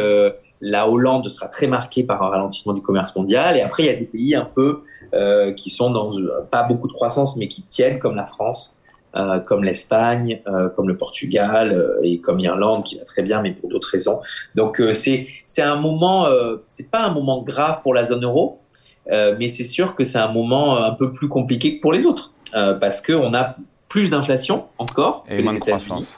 la 0.64 0.90
Hollande 0.90 1.28
sera 1.30 1.48
très 1.48 1.68
marquée 1.68 2.04
par 2.04 2.24
un 2.24 2.30
ralentissement 2.30 2.74
du 2.74 2.82
commerce 2.82 3.14
mondial. 3.16 3.58
Et 3.58 3.62
après, 3.62 3.84
il 3.84 3.86
y 3.88 3.90
a 3.90 3.96
des 3.96 4.06
pays 4.06 4.34
un 4.34 4.46
peu 4.46 4.84
euh, 5.14 5.54
qui 5.54 5.70
sont 5.70 5.92
dans 5.92 6.12
pas 6.50 6.64
beaucoup 6.64 6.88
de 6.88 6.94
croissance, 6.94 7.36
mais 7.36 7.50
qui 7.50 7.64
tiennent, 7.64 8.00
comme 8.00 8.16
la 8.16 8.26
France, 8.26 8.78
euh, 9.16 9.40
comme 9.42 9.66
l'Espagne, 9.66 10.42
euh, 10.48 10.70
comme 10.70 10.88
le 10.88 10.96
Portugal 10.96 11.74
euh, 11.74 12.00
et 12.02 12.22
comme 12.22 12.38
l'Irlande 12.38 12.84
qui 12.84 12.98
va 12.98 13.04
très 13.04 13.24
bien, 13.24 13.42
mais 13.42 13.52
pour 13.52 13.70
d'autres 13.70 13.90
raisons. 13.90 14.22
Donc 14.56 14.80
euh, 14.80 14.94
c'est 14.94 15.28
c'est 15.46 15.62
un 15.62 15.76
moment, 15.76 16.28
c'est 16.70 16.90
pas 16.90 17.02
un 17.02 17.14
moment 17.14 17.44
grave 17.44 17.82
pour 17.84 17.94
la 17.94 18.06
zone 18.06 18.24
euro, 18.24 18.62
mais 19.08 19.50
c'est 19.50 19.66
sûr 19.66 19.96
que 19.96 20.06
c'est 20.06 20.18
un 20.18 20.32
moment 20.32 20.78
un 20.78 20.92
peu 20.92 21.12
plus 21.12 21.28
compliqué 21.28 21.78
que 21.78 21.82
pour 21.82 21.92
les 21.92 22.06
autres 22.06 22.34
parce 22.80 23.02
que 23.02 23.12
on 23.12 23.34
a 23.34 23.56
plus 23.90 24.10
d'inflation 24.10 24.66
encore 24.78 25.26
et 25.30 25.44
que 25.44 25.50
les 25.50 25.58
États-Unis 25.58 26.18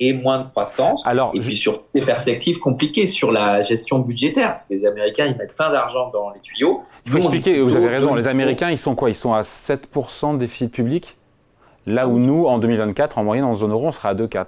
et 0.00 0.12
moins 0.12 0.44
de 0.44 0.48
croissance. 0.48 1.06
Alors, 1.06 1.32
et 1.34 1.40
puis 1.40 1.56
sur 1.56 1.82
des 1.94 2.02
perspectives 2.02 2.58
compliquées 2.58 3.06
sur 3.06 3.32
la 3.32 3.62
gestion 3.62 3.98
budgétaire, 3.98 4.50
parce 4.50 4.64
que 4.64 4.74
les 4.74 4.86
Américains, 4.86 5.26
ils 5.26 5.36
mettent 5.36 5.54
plein 5.54 5.70
d'argent 5.70 6.10
dans 6.10 6.30
les 6.30 6.40
tuyaux. 6.40 6.82
Il 7.06 7.12
faut 7.12 7.18
expliquer, 7.18 7.60
vous 7.60 7.76
avez 7.76 7.88
raison, 7.88 8.14
les 8.14 8.28
Américains, 8.28 8.70
ils 8.70 8.78
sont 8.78 8.94
quoi? 8.94 9.10
Ils 9.10 9.16
sont 9.16 9.34
à 9.34 9.42
7% 9.42 10.34
de 10.34 10.38
déficit 10.38 10.70
public, 10.70 11.16
là 11.86 12.06
où 12.06 12.18
nous, 12.18 12.46
en 12.46 12.58
2024, 12.58 13.18
en 13.18 13.24
moyenne, 13.24 13.44
en 13.44 13.54
zone 13.54 13.72
euro, 13.72 13.88
on 13.88 13.92
sera 13.92 14.10
à 14.10 14.14
2,4%. 14.14 14.46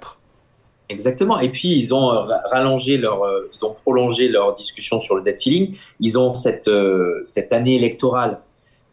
Exactement. 0.91 1.39
Et 1.39 1.47
puis 1.49 1.69
ils 1.69 1.93
ont 1.93 2.11
euh, 2.11 2.23
rallongé 2.51 2.97
leur, 2.97 3.23
euh, 3.23 3.49
ils 3.53 3.65
ont 3.65 3.73
prolongé 3.73 4.27
leur 4.27 4.53
discussion 4.53 4.99
sur 4.99 5.15
le 5.15 5.23
debt 5.23 5.37
ceiling. 5.37 5.77
Ils 6.01 6.19
ont 6.19 6.33
cette 6.33 6.67
euh, 6.67 7.21
cette 7.23 7.53
année 7.53 7.75
électorale 7.75 8.41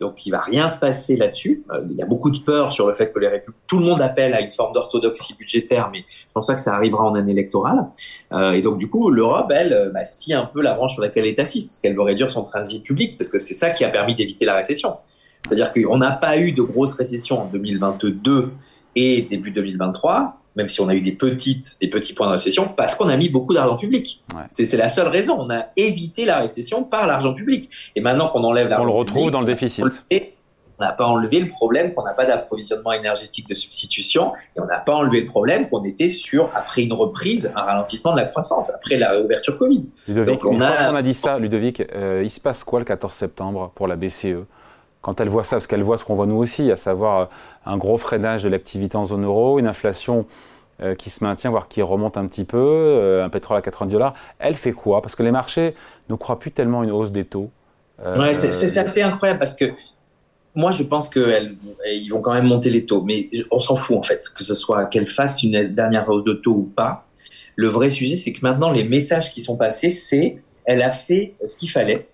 donc, 0.01 0.27
il 0.27 0.31
va 0.31 0.41
rien 0.41 0.69
se 0.69 0.79
passer 0.79 1.17
là-dessus. 1.17 1.65
Euh, 1.73 1.83
il 1.91 1.97
y 1.97 2.03
a 2.03 2.07
beaucoup 2.07 2.31
de 2.31 2.39
peur 2.39 2.73
sur 2.73 2.87
le 2.87 2.95
fait 2.95 3.13
que 3.13 3.19
les 3.19 3.29
républiques, 3.29 3.61
tout 3.67 3.79
le 3.79 3.85
monde 3.85 4.01
appelle 4.01 4.33
à 4.33 4.41
une 4.41 4.53
forme 4.53 4.73
d'orthodoxie 4.73 5.35
budgétaire, 5.35 5.91
mais 5.93 6.05
je 6.09 6.33
pense 6.33 6.47
pas 6.47 6.55
que 6.55 6.61
ça 6.61 6.75
arrivera 6.75 7.05
en 7.05 7.15
année 7.15 7.33
électorale. 7.33 7.87
Euh, 8.33 8.53
et 8.53 8.63
donc, 8.63 8.79
du 8.79 8.89
coup, 8.89 9.11
l'Europe, 9.11 9.51
elle, 9.51 9.73
euh, 9.73 9.91
bah, 9.91 10.05
scie 10.05 10.35
un 10.35 10.45
peu 10.45 10.63
la 10.63 10.75
branche 10.75 10.93
sur 10.93 11.03
laquelle 11.03 11.25
elle 11.25 11.31
est 11.31 11.41
assise, 11.41 11.67
parce 11.67 11.81
qu'elle 11.81 11.97
veut 11.97 12.03
réduire 12.03 12.31
son 12.31 12.45
transit 12.45 12.83
public, 12.83 13.19
parce 13.19 13.29
que 13.29 13.39
c'est 13.39 13.55
ça 13.55 13.71
qui 13.71 13.85
a 13.85 13.89
permis 13.89 14.15
d'éviter 14.15 14.45
la 14.45 14.55
récession. 14.55 14.97
C'est-à-dire 15.45 15.73
qu'on 15.73 15.99
n'a 15.99 16.13
pas 16.13 16.39
eu 16.39 16.53
de 16.53 16.63
grosse 16.63 16.95
récession 16.95 17.41
en 17.43 17.47
2022 17.47 18.53
et 18.95 19.23
début 19.23 19.51
2023 19.51 20.41
même 20.59 20.69
si 20.69 20.81
on 20.81 20.89
a 20.89 20.95
eu 20.95 21.01
des 21.01 21.13
petites, 21.13 21.77
des 21.81 21.89
petits 21.89 22.13
points 22.13 22.27
de 22.27 22.33
récession, 22.33 22.69
parce 22.77 22.97
qu'on 22.97 23.09
a 23.09 23.17
mis 23.17 23.29
beaucoup 23.29 23.55
d'argent 23.55 23.77
public. 23.77 24.25
C'est 24.51 24.77
la 24.77 24.89
seule 24.89 25.07
raison. 25.07 25.37
On 25.39 25.51
a 25.51 25.67
évité 25.77 26.25
la 26.25 26.41
récession 26.41 26.83
par 26.83 27.07
l'argent 27.07 27.33
public. 27.33 27.71
Et 27.95 28.01
maintenant 28.01 28.29
qu'on 28.29 28.43
enlève 28.43 28.69
l'argent 28.69 28.85
On 28.85 28.87
le 28.87 28.93
retrouve 28.93 29.31
dans 29.31 29.41
le 29.41 29.47
déficit. 29.47 29.85
On 30.81 30.85
n'a 30.85 30.93
pas 30.93 31.07
enlevé 31.07 31.41
le 31.41 31.49
problème 31.49 31.93
qu'on 31.93 32.05
n'a 32.05 32.13
pas 32.13 32.25
d'approvisionnement 32.25 32.93
énergétique 32.93 33.49
de 33.49 33.55
substitution 33.55 34.33
et 34.57 34.61
on 34.61 34.67
n'a 34.67 34.79
pas 34.79 34.95
enlevé 34.95 35.23
le 35.23 35.27
problème 35.27 35.69
qu'on 35.69 35.83
était 35.83 36.09
sur, 36.09 36.53
après 36.55 36.85
une 36.85 36.93
reprise, 36.93 37.53
un 37.57 37.63
ralentissement 37.63 38.13
de 38.13 38.19
la 38.19 38.27
croissance, 38.27 38.71
après 38.73 38.97
la 38.97 39.11
réouverture 39.11 39.59
Covid. 39.59 39.87
Ludovic, 40.07 40.45
on, 40.45 40.61
a... 40.61 40.97
a 40.97 41.03
dit 41.03 41.15
ça, 41.15 41.41
Ludovic, 41.41 41.81
euh, 41.81 42.23
il 42.25 42.31
se 42.31 42.39
passe 42.39 42.63
quoi 42.63 42.79
le 42.79 42.85
14 42.85 43.13
septembre 43.13 43.73
pour 43.75 43.89
la 43.89 43.97
BCE 43.97 44.45
quand 45.09 45.21
elle 45.23 45.31
voit 45.31 45.45
ça, 45.45 45.57
parce 45.57 45.67
qu'elle 45.67 45.83
voit 45.83 45.97
ce 45.97 46.05
qu'on 46.05 46.15
voit 46.15 46.27
nous 46.27 46.37
aussi, 46.37 46.71
à 46.71 46.77
savoir 46.77 47.21
euh, 47.21 47.25
un 47.65 47.79
gros 47.79 47.97
freinage 47.97 48.43
de 48.43 48.49
l'activité 48.51 48.97
en 48.97 49.05
zone 49.07 49.25
euro, 49.25 49.59
une 49.59 49.67
inflation 49.67 50.27
qui 50.97 51.11
se 51.11 51.25
maintient, 51.25 51.51
voire 51.51 51.67
qui 51.67 51.83
remonte 51.83 52.17
un 52.17 52.25
petit 52.29 52.45
peu, 52.45 53.21
un 53.25 53.29
pétrole 53.31 53.57
à 53.57 53.63
90 53.63 53.93
dollars, 53.93 54.15
elle 54.39 54.55
fait 54.55 54.71
quoi? 54.71 55.03
Parce 55.03 55.17
que 55.17 55.25
les 55.25 55.33
marchés 55.33 55.75
ne 56.09 56.15
croient 56.15 56.39
plus 56.39 56.53
tellement 56.53 56.85
une 56.85 56.93
hausse 56.93 57.11
des 57.11 57.25
taux. 57.25 57.51
C'est 58.15 58.79
assez 58.79 59.03
incroyable 59.03 59.41
parce 59.41 59.57
que 59.57 59.73
moi, 60.55 60.71
je 60.71 60.83
pense 60.83 61.09
qu'ils 61.09 62.09
vont 62.11 62.21
quand 62.21 62.33
même 62.33 62.47
monter 62.47 62.71
les 62.71 62.87
taux, 62.87 63.03
mais 63.03 63.29
on 63.51 63.61
s'en 63.61 63.77
fout 63.77 63.97
en 63.97 64.03
fait, 64.03 64.29
que 64.35 64.45
ce 64.45 64.55
soit 64.55 64.87
qu'elle 64.87 65.07
fasse 65.07 65.43
une 65.43 65.69
dernière 65.69 66.09
hausse 66.09 66.25
de 66.25 66.33
taux 66.35 66.55
ou 66.55 66.73
pas. 66.75 67.07
Le 67.57 67.69
vrai 67.69 67.91
sujet, 67.91 68.17
c'est 68.17 68.33
que 68.33 68.41
maintenant, 68.43 68.71
les 68.71 68.85
messages 68.85 69.33
qui 69.33 69.43
sont 69.43 69.57
passés, 69.57 69.91
c'est 69.91 70.39
elle 70.65 70.83
a 70.83 70.93
fait 70.93 71.35
ce 71.45 71.57
qu'il 71.57 71.71
fallait. 71.71 72.09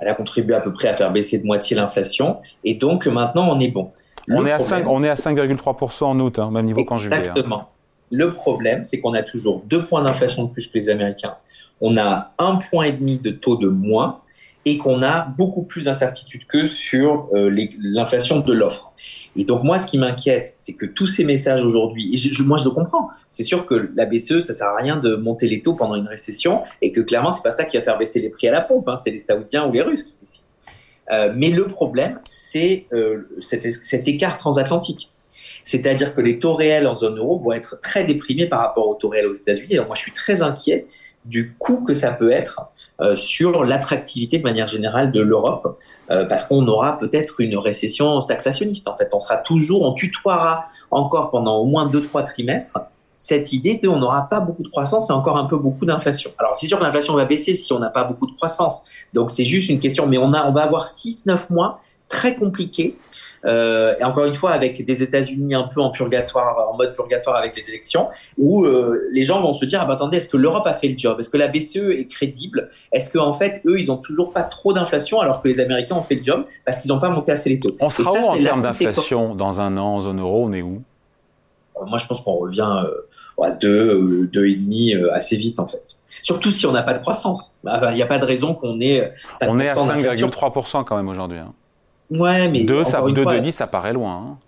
Elle 0.00 0.08
a 0.08 0.14
contribué 0.14 0.54
à 0.54 0.60
peu 0.60 0.72
près 0.72 0.88
à 0.88 0.96
faire 0.96 1.12
baisser 1.12 1.38
de 1.38 1.46
moitié 1.46 1.76
l'inflation, 1.76 2.38
et 2.64 2.74
donc 2.74 3.06
maintenant, 3.06 3.48
on 3.50 3.60
est 3.60 3.68
bon. 3.68 3.90
on, 4.28 4.46
est 4.46 4.52
à 4.52 4.58
5, 4.58 4.86
on 4.88 5.02
est 5.02 5.08
à 5.08 5.14
5,3% 5.14 6.04
en 6.04 6.20
août, 6.20 6.38
hein, 6.38 6.50
même 6.50 6.66
niveau 6.66 6.84
qu'en 6.84 6.98
juillet. 6.98 7.16
Hein. 7.16 7.20
Exactement. 7.20 7.70
Le 8.10 8.32
problème, 8.32 8.84
c'est 8.84 9.00
qu'on 9.00 9.14
a 9.14 9.22
toujours 9.22 9.62
deux 9.66 9.84
points 9.84 10.02
d'inflation 10.02 10.44
de 10.44 10.50
plus 10.50 10.66
que 10.66 10.78
les 10.78 10.88
Américains. 10.88 11.36
On 11.80 11.96
a 11.96 12.32
un 12.38 12.56
point 12.56 12.84
et 12.84 12.92
demi 12.92 13.18
de 13.18 13.30
taux 13.30 13.56
de 13.56 13.68
moins 13.68 14.20
et 14.64 14.78
qu'on 14.78 15.02
a 15.02 15.22
beaucoup 15.22 15.62
plus 15.62 15.84
d'incertitudes 15.84 16.46
que 16.46 16.66
sur 16.66 17.28
euh, 17.32 17.50
l'inflation 17.80 18.40
de 18.40 18.52
l'offre. 18.52 18.92
Et 19.38 19.44
donc 19.44 19.62
moi, 19.62 19.78
ce 19.78 19.86
qui 19.86 19.98
m'inquiète, 19.98 20.52
c'est 20.56 20.72
que 20.72 20.84
tous 20.84 21.06
ces 21.06 21.22
messages 21.22 21.64
aujourd'hui, 21.64 22.12
et 22.12 22.42
moi 22.42 22.58
je 22.58 22.64
le 22.64 22.70
comprends, 22.70 23.08
c'est 23.30 23.44
sûr 23.44 23.66
que 23.66 23.88
la 23.94 24.04
BCE, 24.04 24.40
ça 24.40 24.52
sert 24.52 24.66
à 24.66 24.76
rien 24.76 24.96
de 24.96 25.14
monter 25.14 25.46
les 25.46 25.62
taux 25.62 25.74
pendant 25.74 25.94
une 25.94 26.08
récession, 26.08 26.62
et 26.82 26.90
que 26.90 27.00
clairement, 27.00 27.30
c'est 27.30 27.44
pas 27.44 27.52
ça 27.52 27.64
qui 27.64 27.76
va 27.76 27.84
faire 27.84 27.96
baisser 27.96 28.20
les 28.20 28.30
prix 28.30 28.48
à 28.48 28.52
la 28.52 28.60
pompe, 28.60 28.88
hein, 28.88 28.96
c'est 28.96 29.12
les 29.12 29.20
Saoudiens 29.20 29.68
ou 29.68 29.72
les 29.72 29.82
Russes 29.82 30.02
qui 30.02 30.16
décident. 30.20 30.44
Euh, 31.12 31.32
mais 31.36 31.50
le 31.50 31.68
problème, 31.68 32.18
c'est 32.28 32.86
euh, 32.92 33.28
cet, 33.40 34.08
écart 34.08 34.36
transatlantique. 34.38 35.12
C'est-à-dire 35.62 36.16
que 36.16 36.20
les 36.20 36.40
taux 36.40 36.54
réels 36.54 36.88
en 36.88 36.96
zone 36.96 37.18
euro 37.18 37.38
vont 37.38 37.52
être 37.52 37.80
très 37.80 38.02
déprimés 38.02 38.46
par 38.46 38.58
rapport 38.58 38.88
aux 38.88 38.96
taux 38.96 39.08
réels 39.08 39.28
aux 39.28 39.32
États-Unis. 39.32 39.74
Alors 39.74 39.86
moi, 39.86 39.94
je 39.94 40.00
suis 40.00 40.12
très 40.12 40.42
inquiet 40.42 40.86
du 41.24 41.54
coût 41.58 41.84
que 41.84 41.94
ça 41.94 42.10
peut 42.10 42.32
être 42.32 42.72
sur 43.14 43.64
l'attractivité 43.64 44.38
de 44.38 44.42
manière 44.42 44.68
générale 44.68 45.12
de 45.12 45.20
l'Europe, 45.20 45.78
euh, 46.10 46.24
parce 46.24 46.46
qu'on 46.46 46.66
aura 46.66 46.98
peut-être 46.98 47.40
une 47.40 47.56
récession 47.56 48.20
stagflationniste. 48.20 48.88
En 48.88 48.96
fait, 48.96 49.10
on 49.12 49.20
sera 49.20 49.36
toujours, 49.36 49.82
on 49.82 49.92
tutoiera 49.92 50.64
encore 50.90 51.30
pendant 51.30 51.58
au 51.58 51.66
moins 51.66 51.86
deux 51.86 52.02
trois 52.02 52.22
trimestres 52.22 52.78
cette 53.20 53.52
idée 53.52 53.76
de 53.76 53.88
on 53.88 53.98
n'aura 53.98 54.28
pas 54.28 54.40
beaucoup 54.40 54.62
de 54.62 54.68
croissance 54.68 55.10
et 55.10 55.12
encore 55.12 55.36
un 55.36 55.44
peu 55.44 55.58
beaucoup 55.58 55.84
d'inflation. 55.84 56.30
Alors 56.38 56.54
c'est 56.54 56.66
sûr 56.66 56.78
que 56.78 56.84
l'inflation 56.84 57.14
va 57.14 57.24
baisser 57.24 57.52
si 57.52 57.72
on 57.72 57.80
n'a 57.80 57.90
pas 57.90 58.04
beaucoup 58.04 58.26
de 58.26 58.32
croissance. 58.32 58.84
Donc 59.12 59.30
c'est 59.30 59.44
juste 59.44 59.68
une 59.68 59.80
question, 59.80 60.06
mais 60.06 60.18
on 60.18 60.32
a, 60.32 60.48
on 60.48 60.52
va 60.52 60.62
avoir 60.62 60.86
6-9 60.86 61.52
mois 61.52 61.80
très 62.08 62.36
compliqués 62.36 62.96
euh, 63.44 63.94
et 63.98 64.04
encore 64.04 64.24
une 64.24 64.34
fois, 64.34 64.52
avec 64.52 64.84
des 64.84 65.02
États-Unis 65.02 65.54
un 65.54 65.64
peu 65.64 65.80
en 65.80 65.90
purgatoire, 65.90 66.70
en 66.70 66.76
mode 66.76 66.94
purgatoire 66.94 67.36
avec 67.36 67.54
les 67.56 67.68
élections, 67.68 68.08
où 68.36 68.64
euh, 68.64 69.08
les 69.12 69.22
gens 69.22 69.40
vont 69.40 69.52
se 69.52 69.64
dire 69.64 69.80
ah 69.82 69.86
bah, 69.86 69.94
attendez, 69.94 70.18
est-ce 70.18 70.28
que 70.28 70.36
l'Europe 70.36 70.66
a 70.66 70.74
fait 70.74 70.88
le 70.88 70.98
job? 70.98 71.18
Est-ce 71.20 71.30
que 71.30 71.36
la 71.36 71.48
BCE 71.48 71.76
est 71.98 72.06
crédible? 72.06 72.70
Est-ce 72.92 73.12
qu'en 73.12 73.28
en 73.28 73.32
fait, 73.32 73.62
eux, 73.66 73.80
ils 73.80 73.90
ont 73.90 73.96
toujours 73.96 74.32
pas 74.32 74.42
trop 74.42 74.72
d'inflation 74.72 75.20
alors 75.20 75.42
que 75.42 75.48
les 75.48 75.60
Américains 75.60 75.96
ont 75.96 76.02
fait 76.02 76.16
le 76.16 76.22
job 76.22 76.44
parce 76.64 76.80
qu'ils 76.80 76.90
n'ont 76.90 77.00
pas 77.00 77.10
monté 77.10 77.32
assez 77.32 77.48
les 77.48 77.60
taux? 77.60 77.76
On 77.80 77.90
sera 77.90 78.12
où 78.12 78.16
en 78.16 78.42
termes 78.42 78.62
d'inflation 78.62 79.34
dans 79.34 79.60
un 79.60 79.76
an 79.76 79.96
en 79.96 80.00
zone 80.00 80.20
euro 80.20 80.44
On 80.44 80.52
est 80.52 80.62
où? 80.62 80.82
Euh, 81.76 81.84
Moi, 81.86 81.98
je 81.98 82.06
pense 82.06 82.20
qu'on 82.20 82.36
revient 82.36 82.68
à 83.40 83.50
2, 83.52 84.30
2,5 84.32 85.10
assez 85.12 85.36
vite 85.36 85.60
en 85.60 85.66
fait. 85.66 85.96
Surtout 86.22 86.50
si 86.50 86.66
on 86.66 86.72
n'a 86.72 86.82
pas 86.82 86.94
de 86.94 86.98
croissance. 86.98 87.52
Bah, 87.62 87.78
bah, 87.80 87.92
il 87.92 87.94
n'y 87.94 88.02
a 88.02 88.06
pas 88.06 88.18
de 88.18 88.24
raison 88.24 88.52
qu'on 88.52 88.80
ait. 88.80 89.12
On 89.42 89.60
est 89.60 89.68
à 89.68 89.76
5,3% 89.76 90.84
quand 90.84 90.96
même 90.96 91.08
aujourd'hui. 91.08 91.38
Hein. 91.38 91.52
Ouais, 92.10 92.48
mais. 92.48 92.64
2, 92.64 92.84
ça, 92.84 93.02
ça 93.52 93.66
paraît 93.66 93.92
loin. 93.92 94.14
Hein. 94.14 94.38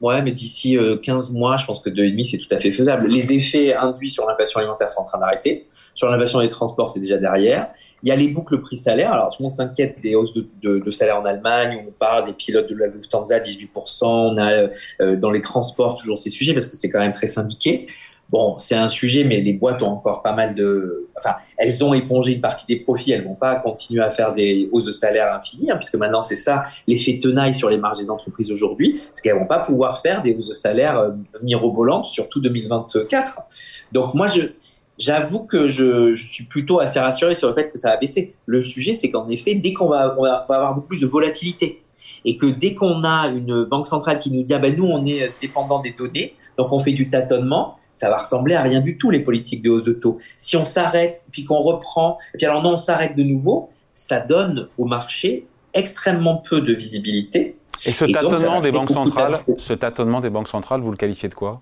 Ouais, 0.00 0.22
mais 0.22 0.30
d'ici 0.30 0.78
15 1.02 1.30
euh, 1.30 1.38
mois, 1.38 1.56
je 1.56 1.66
pense 1.66 1.80
que 1.80 1.90
2,5, 1.90 2.30
c'est 2.30 2.38
tout 2.38 2.54
à 2.54 2.58
fait 2.58 2.70
faisable. 2.70 3.08
Les 3.08 3.32
effets 3.32 3.74
induits 3.74 4.10
sur 4.10 4.26
l'inflation 4.26 4.60
alimentaire 4.60 4.88
sont 4.88 5.00
en 5.00 5.04
train 5.04 5.18
d'arrêter. 5.18 5.66
Sur 5.94 6.08
l'inflation 6.08 6.40
des 6.40 6.48
transports, 6.48 6.88
c'est 6.88 7.00
déjà 7.00 7.18
derrière. 7.18 7.70
Il 8.04 8.08
y 8.08 8.12
a 8.12 8.16
les 8.16 8.28
boucles 8.28 8.60
prix-salaire. 8.60 9.12
Alors, 9.12 9.30
tout 9.30 9.42
le 9.42 9.44
monde 9.44 9.52
s'inquiète 9.52 10.00
des 10.00 10.14
hausses 10.14 10.32
de, 10.34 10.78
de, 10.78 10.90
salaire 10.90 11.20
en 11.20 11.24
Allemagne. 11.24 11.84
On 11.88 11.90
parle 11.90 12.26
des 12.26 12.32
pilotes 12.32 12.70
de 12.70 12.76
la 12.76 12.86
Lufthansa, 12.86 13.40
18%. 13.40 14.04
On 14.04 14.36
a 14.36 14.68
euh, 15.00 15.16
dans 15.16 15.32
les 15.32 15.40
transports 15.40 15.96
toujours 15.96 16.16
ces 16.16 16.30
sujets 16.30 16.54
parce 16.54 16.68
que 16.68 16.76
c'est 16.76 16.90
quand 16.90 17.00
même 17.00 17.12
très 17.12 17.26
syndiqué. 17.26 17.86
Bon, 18.30 18.58
c'est 18.58 18.74
un 18.74 18.88
sujet, 18.88 19.24
mais 19.24 19.40
les 19.40 19.54
boîtes 19.54 19.82
ont 19.82 19.88
encore 19.88 20.22
pas 20.22 20.34
mal 20.34 20.54
de. 20.54 21.08
Enfin, 21.16 21.36
elles 21.56 21.82
ont 21.82 21.94
épongé 21.94 22.32
une 22.32 22.42
partie 22.42 22.66
des 22.66 22.76
profits. 22.76 23.12
Elles 23.12 23.24
vont 23.24 23.34
pas 23.34 23.56
continuer 23.56 24.02
à 24.02 24.10
faire 24.10 24.32
des 24.32 24.68
hausses 24.70 24.84
de 24.84 24.92
salaire 24.92 25.32
infinies, 25.32 25.70
hein, 25.70 25.76
puisque 25.76 25.94
maintenant 25.94 26.20
c'est 26.20 26.36
ça 26.36 26.64
l'effet 26.86 27.18
tenaille 27.18 27.54
sur 27.54 27.70
les 27.70 27.78
marges 27.78 27.98
des 27.98 28.10
entreprises 28.10 28.52
aujourd'hui, 28.52 29.00
c'est 29.12 29.22
qu'elles 29.22 29.38
vont 29.38 29.46
pas 29.46 29.60
pouvoir 29.60 30.02
faire 30.02 30.22
des 30.22 30.34
hausses 30.34 30.48
de 30.48 30.54
salaire 30.54 30.98
euh, 30.98 31.10
mirobolantes, 31.42 32.04
surtout 32.04 32.40
2024. 32.40 33.40
Donc 33.92 34.12
moi, 34.12 34.26
je 34.26 34.42
j'avoue 34.98 35.44
que 35.44 35.68
je, 35.68 36.12
je, 36.12 36.26
suis 36.26 36.44
plutôt 36.44 36.80
assez 36.80 36.98
rassuré 36.98 37.34
sur 37.34 37.48
le 37.48 37.54
fait 37.54 37.70
que 37.70 37.78
ça 37.78 37.90
va 37.90 37.96
baisser. 37.96 38.34
Le 38.46 38.60
sujet, 38.60 38.94
c'est 38.94 39.10
qu'en 39.10 39.28
effet, 39.28 39.54
dès 39.54 39.72
qu'on 39.72 39.88
va, 39.88 40.08
va, 40.18 40.44
avoir 40.48 40.74
beaucoup 40.74 40.88
plus 40.88 41.00
de 41.00 41.06
volatilité 41.06 41.82
et 42.24 42.36
que 42.36 42.46
dès 42.46 42.74
qu'on 42.74 43.04
a 43.04 43.28
une 43.28 43.64
banque 43.64 43.86
centrale 43.86 44.18
qui 44.18 44.30
nous 44.30 44.42
dit 44.42 44.52
ah 44.52 44.58
ben 44.58 44.76
nous 44.76 44.86
on 44.86 45.06
est 45.06 45.32
dépendant 45.40 45.80
des 45.80 45.92
données, 45.92 46.34
donc 46.58 46.72
on 46.72 46.80
fait 46.80 46.92
du 46.92 47.08
tâtonnement 47.08 47.78
ça 47.98 48.08
va 48.08 48.16
ressembler 48.16 48.54
à 48.54 48.62
rien 48.62 48.80
du 48.80 48.96
tout 48.96 49.10
les 49.10 49.18
politiques 49.20 49.60
de 49.60 49.70
hausse 49.70 49.82
de 49.82 49.92
taux. 49.92 50.18
Si 50.36 50.56
on 50.56 50.64
s'arrête, 50.64 51.20
puis 51.32 51.44
qu'on 51.44 51.58
reprend, 51.58 52.18
et 52.32 52.38
puis 52.38 52.46
alors 52.46 52.62
non, 52.62 52.74
on 52.74 52.76
s'arrête 52.76 53.16
de 53.16 53.24
nouveau, 53.24 53.70
ça 53.92 54.20
donne 54.20 54.68
au 54.78 54.84
marché 54.84 55.46
extrêmement 55.74 56.36
peu 56.36 56.60
de 56.60 56.72
visibilité. 56.72 57.56
Et 57.84 57.92
ce 57.92 58.04
tâtonnement 58.04 58.60
des 58.60 58.70
banques 58.70 58.90
centrales, 58.90 59.40
ce 59.56 59.72
tâtonnement 59.72 60.20
des 60.20 60.30
banques 60.30 60.48
centrales, 60.48 60.80
vous 60.80 60.92
le 60.92 60.96
qualifiez 60.96 61.28
de 61.28 61.34
quoi? 61.34 61.60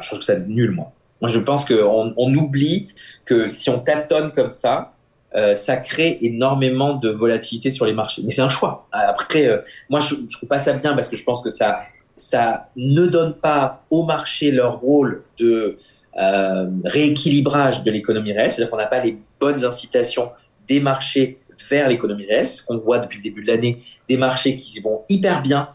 Je 0.00 0.08
trouve 0.08 0.22
ça 0.22 0.38
nul, 0.38 0.70
moi. 0.70 0.92
Moi, 1.20 1.30
je 1.30 1.38
pense 1.38 1.66
qu'on 1.66 2.14
on 2.16 2.34
oublie 2.34 2.88
que 3.26 3.50
si 3.50 3.68
on 3.68 3.80
tâtonne 3.80 4.32
comme 4.32 4.50
ça, 4.50 4.94
euh, 5.34 5.54
ça 5.54 5.76
crée 5.76 6.18
énormément 6.22 6.94
de 6.94 7.10
volatilité 7.10 7.70
sur 7.70 7.84
les 7.84 7.92
marchés. 7.92 8.22
Mais 8.24 8.30
c'est 8.30 8.42
un 8.42 8.48
choix. 8.48 8.88
Après, 8.92 9.46
euh, 9.46 9.58
moi, 9.90 10.00
je, 10.00 10.14
je 10.14 10.36
trouve 10.36 10.48
pas 10.48 10.58
ça 10.58 10.72
bien 10.72 10.94
parce 10.94 11.08
que 11.08 11.16
je 11.16 11.24
pense 11.24 11.42
que 11.42 11.50
ça 11.50 11.82
ça 12.16 12.68
ne 12.76 13.06
donne 13.06 13.34
pas 13.34 13.84
au 13.90 14.04
marché 14.04 14.50
leur 14.50 14.78
rôle 14.80 15.24
de 15.38 15.78
euh, 16.16 16.70
rééquilibrage 16.84 17.82
de 17.82 17.90
l'économie 17.90 18.32
réelle, 18.32 18.52
c'est-à-dire 18.52 18.70
qu'on 18.70 18.76
n'a 18.76 18.86
pas 18.86 19.02
les 19.02 19.18
bonnes 19.40 19.64
incitations 19.64 20.30
des 20.68 20.80
marchés 20.80 21.40
vers 21.68 21.88
l'économie 21.88 22.26
réelle, 22.26 22.48
ce 22.48 22.62
qu'on 22.62 22.78
voit 22.78 22.98
depuis 22.98 23.18
le 23.18 23.22
début 23.22 23.42
de 23.42 23.48
l'année, 23.48 23.82
des 24.08 24.16
marchés 24.16 24.56
qui 24.56 24.80
vont 24.80 25.02
hyper 25.08 25.42
bien, 25.42 25.68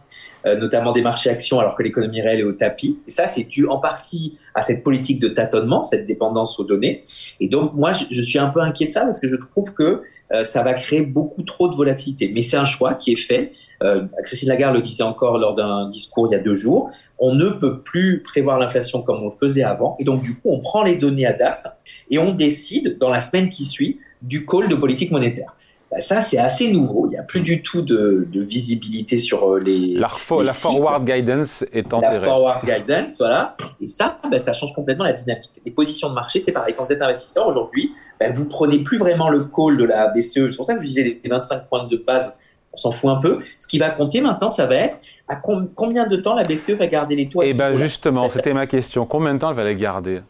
euh, 0.46 0.56
notamment 0.56 0.94
des 0.94 1.02
marchés 1.02 1.30
actions, 1.30 1.60
alors 1.60 1.76
que 1.76 1.84
l'économie 1.84 2.22
réelle 2.22 2.40
est 2.40 2.44
au 2.44 2.54
tapis. 2.54 3.00
Et 3.08 3.12
ça, 3.12 3.28
c'est 3.28 3.44
dû 3.44 3.68
en 3.68 3.80
partie 3.80 4.38
à 4.56 4.62
cette 4.62 4.84
politique 4.84 5.20
de 5.20 5.28
tâtonnement, 5.28 5.84
cette 5.84 6.06
dépendance 6.06 6.60
aux 6.60 6.64
données. 6.64 7.04
Et 7.40 7.48
donc, 7.48 7.74
moi, 7.74 7.92
je, 7.92 8.22
suis 8.22 8.40
un 8.40 8.48
peu 8.48 8.62
inquiet 8.62 8.86
de 8.86 8.92
ça 8.92 9.02
parce 9.02 9.20
que 9.20 9.28
je 9.28 9.36
trouve 9.36 9.74
que 9.74 10.04
euh, 10.32 10.46
ça 10.46 10.64
va 10.64 10.74
créer 10.74 11.02
beaucoup 11.02 11.44
trop 11.44 11.68
de 11.68 11.76
volatilité. 11.76 12.32
Mais 12.34 12.44
c'est 12.44 12.58
un 12.58 12.64
choix 12.64 12.94
qui 12.94 13.12
est 13.12 13.18
fait. 13.18 13.52
Euh, 13.82 14.06
Christine 14.24 14.50
Lagarde 14.50 14.76
le 14.76 14.82
disait 14.82 15.04
encore 15.04 15.38
lors 15.38 15.56
d'un 15.56 15.88
discours 15.90 16.28
il 16.28 16.32
y 16.32 16.36
a 16.36 16.44
deux 16.44 16.54
jours, 16.54 16.92
on 17.18 17.34
ne 17.34 17.50
peut 17.50 17.80
plus 17.80 18.22
prévoir 18.24 18.60
l'inflation 18.60 19.02
comme 19.02 19.24
on 19.24 19.30
le 19.30 19.36
faisait 19.36 19.64
avant. 19.64 19.96
Et 20.00 20.04
donc, 20.04 20.22
du 20.22 20.36
coup, 20.36 20.50
on 20.50 20.60
prend 20.60 20.84
les 20.84 20.96
données 20.96 21.26
à 21.26 21.34
date 21.34 21.68
et 22.10 22.20
on 22.20 22.34
décide 22.34 22.98
dans 22.98 23.10
la 23.10 23.22
semaine 23.22 23.50
qui 23.50 23.64
suit 23.64 24.00
du 24.22 24.46
call 24.46 24.68
de 24.68 24.76
politique 24.76 25.12
monétaire. 25.12 25.56
Bah, 25.92 26.02
ça, 26.02 26.22
c'est 26.22 26.38
assez 26.38 26.72
nouveau. 26.72 27.08
Il 27.08 27.12
n'y 27.12 27.18
a 27.18 27.24
plus 27.24 27.42
du 27.42 27.64
tout 27.64 27.82
de, 27.82 28.28
de 28.32 28.42
visibilité 28.42 29.18
sur 29.18 29.56
euh, 29.56 29.60
les. 29.60 29.96
La, 29.96 30.10
la 30.44 30.54
forward 30.54 31.04
guidance 31.04 31.66
est 31.74 31.92
enterrée. 31.92 32.20
La 32.20 32.28
forward 32.28 32.64
guidance, 32.64 33.18
voilà. 33.18 33.58
Et 33.82 33.88
ça, 33.88 34.20
bah, 34.30 34.38
ça 34.38 34.54
change 34.54 34.74
complètement 34.74 35.06
la 35.06 35.14
dynamique. 35.14 35.50
Les 35.66 35.72
positions 35.72 36.10
de 36.10 36.14
marché, 36.14 36.40
c'est 36.40 36.52
pareil. 36.52 36.76
Quand 36.78 36.84
vous 36.84 36.92
êtes 36.92 37.02
investisseur 37.02 37.48
aujourd'hui, 37.48 37.92
bah, 38.20 38.28
vous 38.32 38.48
prenez 38.48 38.80
plus 38.80 38.98
vraiment 38.98 39.30
le 39.30 39.46
call 39.46 39.78
de 39.78 39.86
la 39.86 40.10
BCE. 40.10 40.52
C'est 40.52 40.56
pour 40.58 40.66
ça 40.66 40.76
que 40.76 40.82
je 40.82 40.88
disais 40.88 41.20
les 41.24 41.30
25 41.30 41.66
points 41.68 41.88
de 41.88 41.98
base 41.98 42.38
on 42.74 42.78
s'en 42.78 42.92
fout 42.92 43.10
un 43.10 43.18
peu. 43.18 43.40
Ce 43.60 43.68
qui 43.68 43.80
va 43.80 43.90
compter 43.90 44.22
maintenant, 44.22 44.50
ça 44.50 44.66
va 44.66 44.76
être 44.76 45.00
à 45.28 45.36
combien 45.36 46.08
de 46.08 46.16
temps 46.18 46.36
la 46.36 46.44
BCE 46.44 46.72
va 46.72 46.88
garder 46.88 47.16
les 47.16 47.30
taux 47.30 47.42
Eh 47.44 47.54
bien, 47.54 47.76
justement, 47.76 48.30
c'était 48.30 48.54
ma 48.54 48.68
question. 48.68 49.06
Combien 49.06 49.34
de 49.34 49.40
temps 49.40 49.50
elle 49.50 49.56
va 49.56 49.64
les 49.64 49.76
garder? 49.76 50.22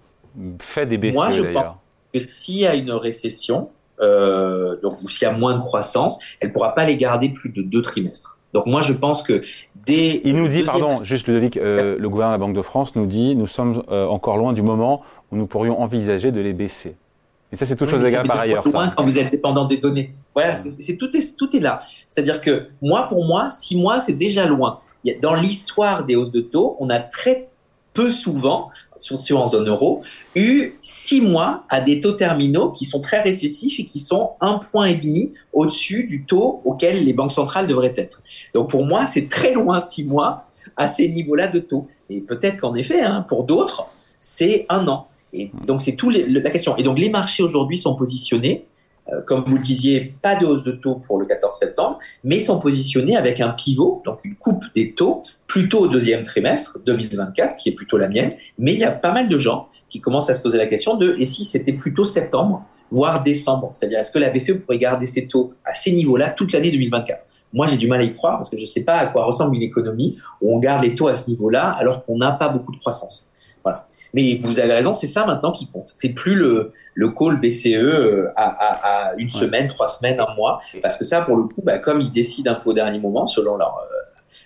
Fait 0.59 0.85
des 0.85 0.97
BCE 0.97 1.13
Moi, 1.13 1.31
je 1.31 1.43
pense 1.43 1.75
que 2.13 2.19
s'il 2.19 2.57
y 2.57 2.67
a 2.67 2.75
une 2.75 2.91
récession, 2.91 3.69
euh, 4.01 4.77
donc, 4.81 5.01
ou 5.01 5.09
s'il 5.09 5.27
y 5.27 5.31
a 5.31 5.33
moins 5.33 5.57
de 5.57 5.61
croissance, 5.61 6.19
elle 6.39 6.49
ne 6.49 6.53
pourra 6.53 6.73
pas 6.73 6.85
les 6.85 6.97
garder 6.97 7.29
plus 7.29 7.49
de 7.49 7.61
deux 7.61 7.81
trimestres. 7.81 8.37
Donc 8.53 8.65
moi, 8.65 8.81
je 8.81 8.93
pense 8.93 9.21
que 9.21 9.43
dès... 9.85 10.21
Il 10.23 10.35
nous 10.35 10.47
dit, 10.47 10.63
pardon, 10.63 11.03
juste 11.03 11.27
Ludovic, 11.27 11.57
euh, 11.57 11.97
le 11.99 12.09
gouvernement 12.09 12.37
de 12.37 12.41
la 12.41 12.47
Banque 12.47 12.55
de 12.55 12.61
France 12.61 12.95
nous 12.95 13.05
dit, 13.05 13.35
nous 13.35 13.47
sommes 13.47 13.83
euh, 13.91 14.07
encore 14.07 14.37
loin 14.37 14.53
du 14.53 14.61
moment 14.61 15.03
où 15.31 15.35
nous 15.35 15.45
pourrions 15.45 15.79
envisager 15.79 16.31
de 16.31 16.41
les 16.41 16.53
baisser. 16.53 16.95
Et 17.51 17.55
ça, 17.55 17.65
c'est 17.65 17.75
toute 17.75 17.89
chose 17.89 18.05
égale 18.07 18.27
par 18.27 18.39
ailleurs. 18.39 18.67
Loin 18.67 18.89
quand 18.89 19.03
vous 19.03 19.17
êtes 19.17 19.31
dépendant 19.31 19.65
des 19.65 19.77
données? 19.77 20.13
Voilà, 20.35 20.55
c'est 20.55 20.97
tout 20.97 21.15
est 21.15 21.37
tout 21.37 21.55
est 21.55 21.59
là. 21.59 21.81
C'est-à-dire 22.07 22.41
que 22.41 22.67
moi, 22.81 23.07
pour 23.09 23.25
moi, 23.25 23.49
six 23.49 23.75
mois, 23.75 23.99
c'est 23.99 24.13
déjà 24.13 24.45
loin. 24.45 24.79
Dans 25.21 25.33
l'histoire 25.33 26.05
des 26.05 26.15
hausses 26.15 26.31
de 26.31 26.41
taux, 26.41 26.77
on 26.79 26.89
a 26.89 26.99
très 26.99 27.49
peu 27.93 28.11
souvent, 28.11 28.69
surtout 28.99 29.35
en 29.35 29.47
zone 29.47 29.67
euro, 29.67 30.03
eu 30.35 30.73
six 30.81 31.21
mois 31.21 31.63
à 31.69 31.81
des 31.81 32.01
taux 32.01 32.11
terminaux 32.11 32.69
qui 32.71 32.85
sont 32.85 33.01
très 33.01 33.21
récessifs 33.21 33.79
et 33.79 33.85
qui 33.85 33.99
sont 33.99 34.31
un 34.41 34.59
point 34.59 34.85
et 34.85 34.95
demi 34.95 35.33
au-dessus 35.53 36.03
du 36.03 36.25
taux 36.25 36.61
auquel 36.65 37.03
les 37.03 37.13
banques 37.13 37.31
centrales 37.31 37.65
devraient 37.65 37.93
être. 37.97 38.21
Donc 38.53 38.69
pour 38.69 38.85
moi, 38.85 39.05
c'est 39.05 39.27
très 39.27 39.53
loin 39.53 39.79
six 39.79 40.03
mois 40.03 40.45
à 40.77 40.87
ces 40.87 41.09
niveaux-là 41.09 41.47
de 41.47 41.59
taux. 41.59 41.87
Et 42.09 42.21
peut-être 42.21 42.57
qu'en 42.57 42.75
effet, 42.75 43.01
hein, 43.01 43.25
pour 43.27 43.43
d'autres, 43.43 43.87
c'est 44.19 44.65
un 44.69 44.87
an. 44.87 45.07
Et 45.33 45.51
donc, 45.65 45.81
c'est 45.81 45.95
tout 45.95 46.09
la 46.09 46.49
question. 46.49 46.75
Et 46.77 46.83
donc, 46.83 46.97
les 46.97 47.09
marchés 47.09 47.43
aujourd'hui 47.43 47.77
sont 47.77 47.95
positionnés, 47.95 48.65
euh, 49.11 49.21
comme 49.21 49.43
vous 49.47 49.57
le 49.57 49.63
disiez, 49.63 50.13
pas 50.21 50.35
de 50.35 50.45
hausse 50.45 50.63
de 50.63 50.71
taux 50.71 50.95
pour 50.95 51.19
le 51.19 51.25
14 51.25 51.57
septembre, 51.57 51.99
mais 52.23 52.39
sont 52.39 52.59
positionnés 52.59 53.15
avec 53.15 53.39
un 53.41 53.49
pivot, 53.49 54.01
donc 54.05 54.19
une 54.23 54.35
coupe 54.35 54.65
des 54.75 54.93
taux, 54.93 55.23
plutôt 55.47 55.79
au 55.79 55.87
deuxième 55.87 56.23
trimestre 56.23 56.79
2024, 56.85 57.57
qui 57.57 57.69
est 57.69 57.73
plutôt 57.73 57.97
la 57.97 58.07
mienne. 58.07 58.33
Mais 58.57 58.73
il 58.73 58.79
y 58.79 58.83
a 58.83 58.91
pas 58.91 59.11
mal 59.11 59.29
de 59.29 59.37
gens 59.37 59.69
qui 59.89 59.99
commencent 59.99 60.29
à 60.29 60.33
se 60.33 60.41
poser 60.41 60.57
la 60.57 60.67
question 60.67 60.95
de 60.95 61.15
et 61.17 61.25
si 61.25 61.45
c'était 61.45 61.73
plutôt 61.73 62.05
septembre, 62.05 62.63
voire 62.91 63.23
décembre? 63.23 63.69
C'est-à-dire, 63.71 63.99
est-ce 63.99 64.11
que 64.11 64.19
la 64.19 64.29
BCE 64.29 64.59
pourrait 64.63 64.77
garder 64.77 65.07
ses 65.07 65.27
taux 65.27 65.53
à 65.65 65.73
ces 65.73 65.91
niveaux-là 65.91 66.31
toute 66.31 66.51
l'année 66.51 66.71
2024 66.71 67.25
moi, 67.51 67.65
j'ai 67.65 67.77
du 67.77 67.87
mal 67.87 68.01
à 68.01 68.03
y 68.03 68.13
croire 68.13 68.35
parce 68.35 68.49
que 68.49 68.57
je 68.57 68.61
ne 68.61 68.67
sais 68.67 68.83
pas 68.83 68.97
à 68.97 69.07
quoi 69.07 69.25
ressemble 69.25 69.55
une 69.55 69.63
économie 69.63 70.19
où 70.41 70.55
on 70.55 70.59
garde 70.59 70.83
les 70.83 70.93
taux 70.93 71.07
à 71.07 71.15
ce 71.15 71.29
niveau-là 71.29 71.75
alors 71.79 72.05
qu'on 72.05 72.17
n'a 72.17 72.31
pas 72.31 72.49
beaucoup 72.49 72.71
de 72.71 72.77
croissance. 72.77 73.28
Mais 74.13 74.39
vous 74.41 74.59
avez 74.59 74.73
raison, 74.73 74.93
c'est 74.93 75.07
ça 75.07 75.25
maintenant 75.25 75.51
qui 75.51 75.67
compte. 75.67 75.89
C'est 75.93 76.09
plus 76.09 76.35
le, 76.35 76.71
le 76.95 77.09
call 77.09 77.39
BCE 77.39 77.67
euh, 77.67 78.27
à, 78.35 78.47
à, 78.47 79.09
à 79.11 79.15
une 79.15 79.29
semaine, 79.29 79.67
trois 79.67 79.87
semaines, 79.87 80.19
un 80.19 80.33
mois, 80.35 80.61
parce 80.81 80.97
que 80.97 81.05
ça, 81.05 81.21
pour 81.21 81.37
le 81.37 81.43
coup, 81.43 81.61
bah, 81.63 81.77
comme 81.77 82.01
ils 82.01 82.11
décident 82.11 82.51
un 82.51 82.55
peu 82.55 82.71
au 82.71 82.73
dernier 82.73 82.99
moment, 82.99 83.27
selon 83.27 83.55
leur, 83.55 83.77
euh, 83.77 83.95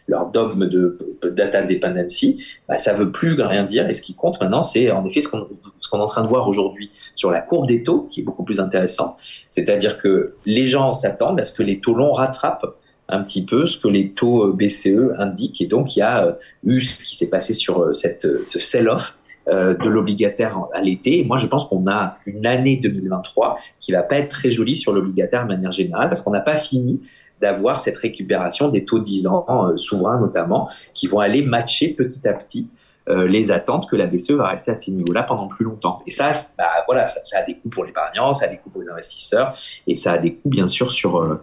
leur 0.07 0.27
dogme 0.27 0.67
de 0.67 0.97
data 1.31 1.61
dependency, 1.63 2.43
bah, 2.67 2.77
ça 2.77 2.93
veut 2.93 3.11
plus 3.11 3.39
rien 3.41 3.63
dire. 3.63 3.89
Et 3.89 3.93
ce 3.93 4.01
qui 4.01 4.15
compte 4.15 4.39
maintenant, 4.41 4.61
c'est 4.61 4.91
en 4.91 5.05
effet 5.05 5.21
ce 5.21 5.29
qu'on 5.29 5.47
ce 5.79 5.89
qu'on 5.89 5.99
est 5.99 6.03
en 6.03 6.07
train 6.07 6.23
de 6.23 6.27
voir 6.27 6.47
aujourd'hui 6.47 6.91
sur 7.15 7.31
la 7.31 7.41
courbe 7.41 7.67
des 7.67 7.83
taux, 7.83 8.07
qui 8.09 8.21
est 8.21 8.23
beaucoup 8.23 8.43
plus 8.43 8.59
intéressant. 8.59 9.17
C'est-à-dire 9.49 9.97
que 9.97 10.35
les 10.45 10.65
gens 10.65 10.93
s'attendent 10.93 11.39
à 11.39 11.45
ce 11.45 11.53
que 11.53 11.63
les 11.63 11.79
taux 11.79 11.95
longs 11.95 12.11
rattrapent 12.11 12.75
un 13.09 13.21
petit 13.21 13.45
peu 13.45 13.65
ce 13.65 13.77
que 13.77 13.87
les 13.87 14.11
taux 14.11 14.43
euh, 14.43 14.53
BCE 14.53 15.17
indiquent. 15.17 15.61
Et 15.61 15.67
donc, 15.67 15.95
il 15.95 15.99
y 15.99 16.03
a 16.03 16.37
eu 16.65 16.81
ce 16.81 17.03
qui 17.05 17.15
s'est 17.15 17.29
passé 17.29 17.53
sur 17.53 17.95
cette, 17.95 18.27
ce 18.45 18.59
sell-off 18.59 19.15
de 19.47 19.89
l'obligataire 19.89 20.57
à 20.73 20.81
l'été. 20.81 21.23
Moi, 21.23 21.37
je 21.37 21.47
pense 21.47 21.67
qu'on 21.67 21.85
a 21.87 22.13
une 22.25 22.45
année 22.45 22.77
2023 22.77 23.57
qui 23.79 23.91
va 23.91 24.03
pas 24.03 24.17
être 24.17 24.29
très 24.29 24.49
jolie 24.49 24.75
sur 24.75 24.93
l'obligataire 24.93 25.43
de 25.43 25.47
manière 25.47 25.71
générale 25.71 26.07
parce 26.07 26.21
qu'on 26.21 26.31
n'a 26.31 26.41
pas 26.41 26.55
fini 26.55 27.01
d'avoir 27.41 27.75
cette 27.75 27.97
récupération 27.97 28.69
des 28.69 28.85
taux 28.85 28.99
10 28.99 29.27
ans 29.27 29.75
souverains 29.75 30.19
notamment 30.19 30.69
qui 30.93 31.07
vont 31.07 31.19
aller 31.19 31.43
matcher 31.43 31.89
petit 31.89 32.25
à 32.25 32.33
petit 32.33 32.69
les 33.07 33.51
attentes 33.51 33.89
que 33.89 33.97
la 33.97 34.07
BCE 34.07 34.31
va 34.31 34.47
rester 34.47 34.71
à 34.71 34.75
ces 34.75 34.91
niveaux-là 34.91 35.23
pendant 35.23 35.49
plus 35.49 35.65
longtemps. 35.65 36.01
Et 36.07 36.11
ça, 36.11 36.31
bah, 36.57 36.63
voilà, 36.85 37.05
ça, 37.05 37.19
ça, 37.23 37.39
a 37.39 37.43
des 37.43 37.55
coûts 37.55 37.69
pour 37.69 37.83
l'épargnant, 37.83 38.31
ça 38.31 38.45
a 38.45 38.47
des 38.47 38.57
coûts 38.57 38.69
pour 38.69 38.81
les 38.81 38.89
investisseurs 38.89 39.57
et 39.87 39.95
ça 39.95 40.13
a 40.13 40.17
des 40.17 40.35
coûts 40.35 40.49
bien 40.49 40.69
sûr 40.69 40.89
sur 40.89 41.41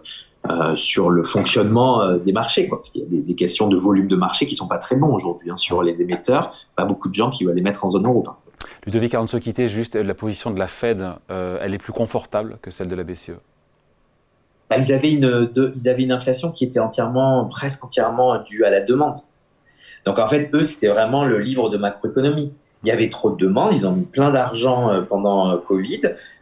euh, 0.49 0.75
sur 0.75 1.11
le 1.11 1.23
fonctionnement 1.23 2.01
euh, 2.01 2.17
des 2.17 2.31
marchés, 2.31 2.67
quoi, 2.67 2.79
parce 2.79 2.89
qu'il 2.89 3.03
y 3.03 3.05
a 3.05 3.07
des, 3.07 3.21
des, 3.21 3.35
questions 3.35 3.67
de 3.67 3.77
volume 3.77 4.07
de 4.07 4.15
marché 4.15 4.47
qui 4.47 4.55
sont 4.55 4.67
pas 4.67 4.79
très 4.79 4.95
bons 4.95 5.13
aujourd'hui 5.13 5.51
hein, 5.51 5.57
sur 5.57 5.83
les 5.83 6.01
émetteurs. 6.01 6.55
Pas 6.75 6.83
beaucoup 6.83 7.09
de 7.09 7.13
gens 7.13 7.29
qui 7.29 7.45
veulent 7.45 7.55
les 7.55 7.61
mettre 7.61 7.85
en 7.85 7.89
zone 7.89 8.07
euro. 8.07 8.21
Par. 8.23 8.39
Ludovic, 8.87 9.13
avant 9.13 9.25
de 9.25 9.29
se 9.29 9.37
quitter, 9.37 9.67
juste 9.67 9.95
la 9.95 10.15
position 10.15 10.49
de 10.49 10.57
la 10.57 10.67
Fed, 10.67 11.07
euh, 11.29 11.59
elle 11.61 11.75
est 11.75 11.77
plus 11.77 11.93
confortable 11.93 12.57
que 12.63 12.71
celle 12.71 12.87
de 12.87 12.95
la 12.95 13.03
BCE? 13.03 13.33
Bah, 14.67 14.77
ils 14.79 14.91
avaient 14.91 15.11
une, 15.11 15.45
de, 15.45 15.71
ils 15.75 15.87
avaient 15.87 16.03
une 16.03 16.11
inflation 16.11 16.51
qui 16.51 16.63
était 16.63 16.79
entièrement, 16.79 17.45
presque 17.45 17.85
entièrement 17.85 18.41
due 18.41 18.65
à 18.65 18.71
la 18.71 18.81
demande. 18.81 19.17
Donc 20.05 20.17
en 20.17 20.27
fait, 20.27 20.49
eux, 20.55 20.63
c'était 20.63 20.87
vraiment 20.87 21.23
le 21.23 21.37
livre 21.37 21.69
de 21.69 21.77
macroéconomie. 21.77 22.51
Il 22.83 22.89
y 22.89 22.91
avait 22.91 23.09
trop 23.09 23.31
de 23.31 23.37
demandes, 23.37 23.73
ils 23.73 23.87
ont 23.87 23.91
mis 23.91 24.05
plein 24.05 24.31
d'argent 24.31 25.03
pendant 25.07 25.57
Covid. 25.57 26.01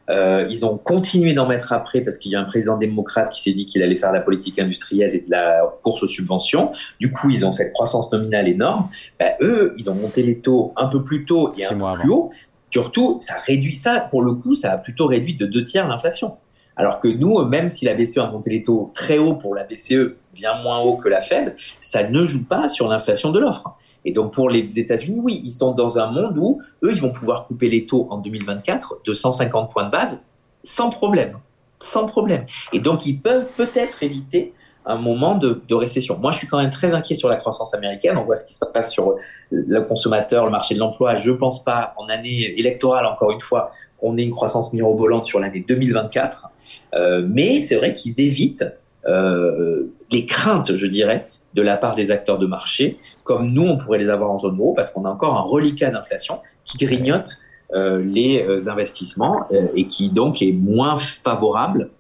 Euh, 0.10 0.48
ils 0.50 0.66
ont 0.66 0.78
continué 0.78 1.34
d'en 1.34 1.48
mettre 1.48 1.72
après 1.72 2.02
parce 2.02 2.18
qu'il 2.18 2.32
y 2.32 2.36
a 2.36 2.40
un 2.40 2.46
président 2.46 2.78
démocrate 2.78 3.30
qui 3.30 3.42
s'est 3.42 3.54
dit 3.54 3.66
qu'il 3.66 3.84
allait 3.84 3.98
faire 3.98 4.12
la 4.12 4.22
politique 4.22 4.58
industrielle 4.58 5.14
et 5.14 5.20
de 5.20 5.30
la 5.30 5.62
course 5.84 6.02
aux 6.04 6.08
subventions. 6.08 6.72
Du 7.00 7.12
coup, 7.12 7.30
ils 7.30 7.46
ont 7.46 7.52
cette 7.52 7.74
croissance 7.74 8.12
nominale 8.12 8.48
énorme. 8.48 8.90
Ben, 9.20 9.34
eux, 9.42 9.76
ils 9.78 9.90
ont 9.90 9.96
monté 9.96 10.24
les 10.24 10.40
taux 10.40 10.74
un 10.78 10.88
peu 10.88 11.04
plus 11.04 11.26
tôt 11.26 11.54
et 11.58 11.66
un 11.66 11.70
peu 11.70 12.00
plus 12.00 12.10
haut. 12.10 12.32
Surtout, 12.72 13.18
ça 13.20 13.36
réduit 13.46 13.76
ça, 13.76 14.00
pour 14.00 14.22
le 14.22 14.34
coup, 14.34 14.56
ça 14.56 14.74
a 14.74 14.78
plutôt 14.78 15.08
réduit 15.08 15.36
de 15.36 15.46
deux 15.46 15.64
tiers 15.64 15.88
l'inflation. 15.88 16.38
Alors 16.76 17.00
que 17.00 17.08
nous, 17.08 17.44
même 17.46 17.70
si 17.70 17.86
la 17.86 17.94
BCE 17.94 18.20
a 18.20 18.32
monté 18.32 18.50
les 18.52 18.64
taux 18.64 18.92
très 18.94 19.18
haut 19.18 19.34
pour 19.34 19.54
la 19.54 19.64
BCE, 19.64 20.16
bien 20.34 20.62
moins 20.64 20.80
haut 20.80 20.96
que 20.96 21.10
la 21.10 21.22
Fed, 21.22 21.56
ça 21.80 22.08
ne 22.08 22.26
joue 22.26 22.46
pas 22.46 22.70
sur 22.70 22.88
l'inflation 22.88 23.32
de 23.32 23.40
l'offre. 23.40 23.76
Et 24.06 24.14
donc 24.14 24.34
pour 24.34 24.50
les 24.50 24.80
États-Unis, 24.80 25.20
oui, 25.22 25.42
ils 25.44 25.52
sont 25.52 25.74
dans 25.74 26.00
un 26.00 26.12
monde 26.12 26.38
où 26.38 26.62
eux, 26.84 26.92
ils 26.92 27.02
vont 27.02 27.12
pouvoir 27.12 27.48
couper 27.48 27.70
les 27.70 27.86
taux 27.86 28.08
en 28.10 28.18
2024 28.18 29.00
de 29.06 29.14
150 29.14 29.72
points 29.72 29.86
de 29.86 29.92
base 29.92 30.22
sans 30.64 30.90
problème, 30.90 31.38
sans 31.80 32.06
problème. 32.06 32.46
Et 32.74 32.80
donc 32.80 33.06
ils 33.06 33.20
peuvent 33.20 33.48
peut-être 33.56 34.04
éviter 34.04 34.54
un 34.86 34.98
moment 34.98 35.36
de, 35.36 35.62
récession. 35.74 36.18
Moi, 36.18 36.32
je 36.32 36.40
suis 36.40 36.48
quand 36.48 36.58
même 36.58 36.72
très 36.72 36.94
inquiet 36.94 37.14
sur 37.14 37.30
la 37.30 37.36
croissance 37.36 37.74
américaine. 37.76 38.18
On 38.18 38.24
voit 38.24 38.36
ce 38.36 38.46
qui 38.46 38.54
se 38.56 38.66
passe 38.66 38.92
sur 38.92 39.16
le 39.52 39.82
consommateur, 39.82 40.46
le 40.46 40.52
marché 40.52 40.74
de 40.74 40.80
l'emploi. 40.80 41.16
Je 41.18 41.32
ne 41.32 41.36
pense 41.36 41.64
pas, 41.64 41.94
en 41.98 42.08
année 42.10 42.58
électorale, 42.58 43.06
encore 43.06 43.32
une 43.32 43.42
fois, 43.42 43.72
qu'on 44.00 44.18
ait 44.18 44.24
une 44.24 44.32
croissance 44.32 44.74
mirobolante 44.74 45.26
sur 45.26 45.40
l'année 45.40 45.64
2024. 45.68 46.50
Euh, 46.96 47.24
mais 47.28 47.62
c'est 47.62 47.76
vrai 47.76 47.94
qu'ils 47.94 48.20
évitent 48.20 48.66
euh, 49.08 49.92
les 50.12 50.26
craintes, 50.26 50.76
je 50.76 50.88
dirais, 50.88 51.28
de 51.54 51.62
la 51.62 51.78
part 51.78 51.96
des 51.96 52.10
acteurs 52.10 52.40
de 52.40 52.48
marché 52.48 52.98
comme 53.30 53.52
nous, 53.52 53.62
on 53.62 53.78
pourrait 53.78 54.00
les 54.00 54.10
avoir 54.10 54.32
en 54.32 54.38
zone 54.38 54.58
euro, 54.58 54.74
parce 54.74 54.90
qu'on 54.90 55.06
a 55.06 55.10
encore 55.12 55.38
un 55.38 55.42
reliquat 55.42 55.92
d'inflation 55.92 56.40
qui 56.66 56.80
grignote 56.80 57.38
euh, 57.74 58.02
les 58.04 58.42
euh, 58.42 58.68
investissements 58.68 59.46
euh, 59.52 59.68
et 59.76 59.86
qui 59.86 60.10
donc 60.10 60.42
est 60.42 60.52
moins 60.52 60.98
favorable 60.98 61.92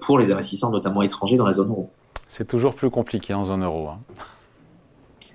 pour 0.00 0.18
les 0.18 0.32
investisseurs, 0.32 0.70
notamment 0.70 1.02
étrangers, 1.02 1.36
dans 1.36 1.46
la 1.46 1.52
zone 1.52 1.68
euro. 1.68 1.90
C'est 2.28 2.46
toujours 2.46 2.74
plus 2.74 2.88
compliqué 2.88 3.34
en 3.34 3.44
zone 3.44 3.62
euro. 3.62 3.88
Hein. 3.88 3.98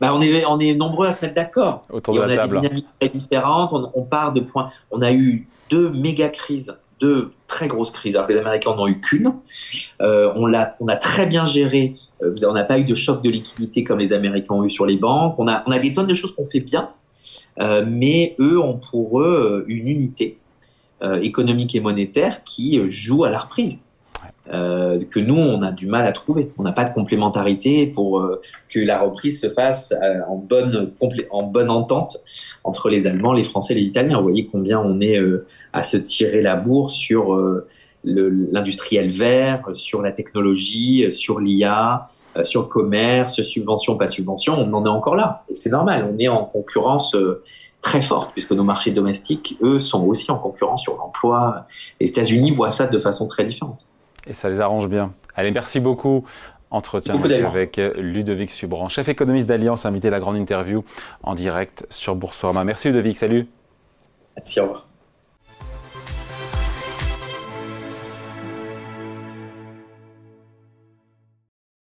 Bah, 0.01 0.13
on, 0.15 0.21
est, 0.21 0.45
on 0.45 0.60
est 0.60 0.73
nombreux 0.73 1.08
à 1.08 1.12
se 1.12 1.23
mettre 1.23 1.36
d'accord. 1.36 1.84
Autour 1.91 2.15
de 2.15 2.19
on 2.19 2.23
a 2.23 2.47
des 2.47 2.55
dynamiques 2.55 2.88
très 2.99 3.10
différentes. 3.10 3.73
On, 3.73 3.91
on, 3.93 4.03
part 4.03 4.34
de 4.34 4.41
points. 4.41 4.69
On 4.89 5.01
a 5.01 5.12
eu 5.12 5.47
deux 5.69 5.91
méga 5.91 6.29
crises 6.29 6.75
deux 6.99 7.31
très 7.47 7.67
grosses 7.67 7.91
crises. 7.91 8.15
Alors 8.15 8.29
les 8.29 8.38
Américains 8.38 8.71
n'en 8.71 8.84
ont 8.84 8.88
eu 8.88 8.99
qu'une. 8.99 9.34
Euh, 10.01 10.31
on, 10.36 10.45
l'a, 10.45 10.75
on 10.79 10.88
a 10.88 10.95
très 10.95 11.25
bien 11.25 11.45
géré. 11.45 11.95
Euh, 12.23 12.36
on 12.47 12.53
n'a 12.53 12.63
pas 12.63 12.79
eu 12.79 12.84
de 12.84 12.95
choc 12.95 13.23
de 13.23 13.29
liquidité 13.29 13.84
comme 13.84 13.99
les 13.99 14.13
Américains 14.13 14.53
ont 14.53 14.63
eu 14.63 14.69
sur 14.69 14.86
les 14.86 14.97
banques. 14.97 15.36
On 15.38 15.47
a, 15.47 15.63
on 15.67 15.71
a 15.71 15.79
des 15.79 15.93
tonnes 15.93 16.08
de 16.08 16.13
choses 16.13 16.34
qu'on 16.34 16.45
fait 16.45 16.60
bien, 16.60 16.89
euh, 17.60 17.86
mais 17.88 18.36
eux 18.39 18.60
ont 18.60 18.77
pour 18.77 19.21
eux 19.21 19.65
une 19.67 19.88
unité 19.88 20.38
économique 21.21 21.75
et 21.75 21.81
monétaire 21.81 22.43
qui 22.45 22.81
joue 22.89 23.25
à 23.25 23.29
la 23.29 23.38
reprise. 23.38 23.79
que 24.47 25.19
nous, 25.19 25.36
on 25.36 25.62
a 25.62 25.71
du 25.71 25.86
mal 25.86 26.08
à 26.08 26.12
trouver. 26.13 26.51
On 26.58 26.63
n'a 26.63 26.71
pas 26.71 26.86
de 26.86 26.93
complémentarité 26.95 27.86
pour 27.86 28.27
que 28.69 28.79
la 28.79 28.97
reprise 28.97 29.39
se 29.39 29.49
fasse 29.49 29.93
en, 30.27 30.38
bonne, 30.38 30.93
en 31.29 31.43
bonne 31.43 31.69
entente 31.69 32.17
entre 32.63 32.89
les 32.89 33.05
Allemands, 33.05 33.34
les 33.34 33.43
Français 33.43 33.75
les 33.75 33.86
Italiens. 33.86 34.17
Vous 34.17 34.23
voyez 34.23 34.47
combien 34.47 34.79
on 34.79 34.99
est 34.99 35.19
à 35.75 35.83
se 35.83 35.97
tirer 35.97 36.41
la 36.41 36.55
bourre 36.55 36.89
sur 36.89 37.35
euh, 37.35 37.67
l'industriel 38.05 39.11
vert, 39.11 39.63
sur 39.73 40.01
la 40.01 40.13
technologie, 40.13 41.11
sur 41.11 41.39
l'IA, 41.39 42.07
euh, 42.38 42.45
sur 42.45 42.61
le 42.61 42.67
commerce, 42.67 43.41
subvention, 43.41 43.97
pas 43.97 44.07
subvention, 44.07 44.53
on 44.57 44.73
en 44.73 44.85
est 44.85 44.89
encore 44.89 45.15
là. 45.15 45.41
Et 45.49 45.55
c'est 45.55 45.69
normal, 45.69 46.09
on 46.13 46.17
est 46.17 46.29
en 46.29 46.45
concurrence 46.45 47.13
euh, 47.13 47.43
très 47.81 48.01
forte, 48.01 48.31
puisque 48.31 48.53
nos 48.53 48.63
marchés 48.63 48.91
domestiques, 48.91 49.57
eux, 49.61 49.79
sont 49.79 50.05
aussi 50.05 50.31
en 50.31 50.38
concurrence 50.38 50.81
sur 50.81 50.95
l'emploi. 50.95 51.67
Les 51.99 52.09
États-Unis 52.09 52.51
voient 52.51 52.69
ça 52.69 52.88
de 52.88 52.99
façon 52.99 53.27
très 53.27 53.43
différente. 53.43 53.85
Et 54.27 54.33
ça 54.33 54.49
les 54.49 54.61
arrange 54.61 54.88
bien. 54.88 55.13
Allez, 55.35 55.51
merci 55.51 55.81
beaucoup. 55.81 56.23
Entretien 56.71 57.21
avec 57.45 57.79
Ludovic 57.95 58.51
Subran, 58.51 58.89
chef 58.89 59.07
économiste 59.07 59.47
d'Alliance, 59.47 59.85
invité 59.85 60.07
à 60.07 60.11
la 60.11 60.19
grande 60.19 60.35
interview 60.35 60.83
en 61.23 61.35
direct 61.35 61.85
sur 61.89 62.15
Boursorama. 62.15 62.63
Merci 62.63 62.88
Ludovic, 62.88 63.17
salut. 63.17 63.47
Merci, 64.35 64.59
au 64.59 64.63
revoir. 64.63 64.94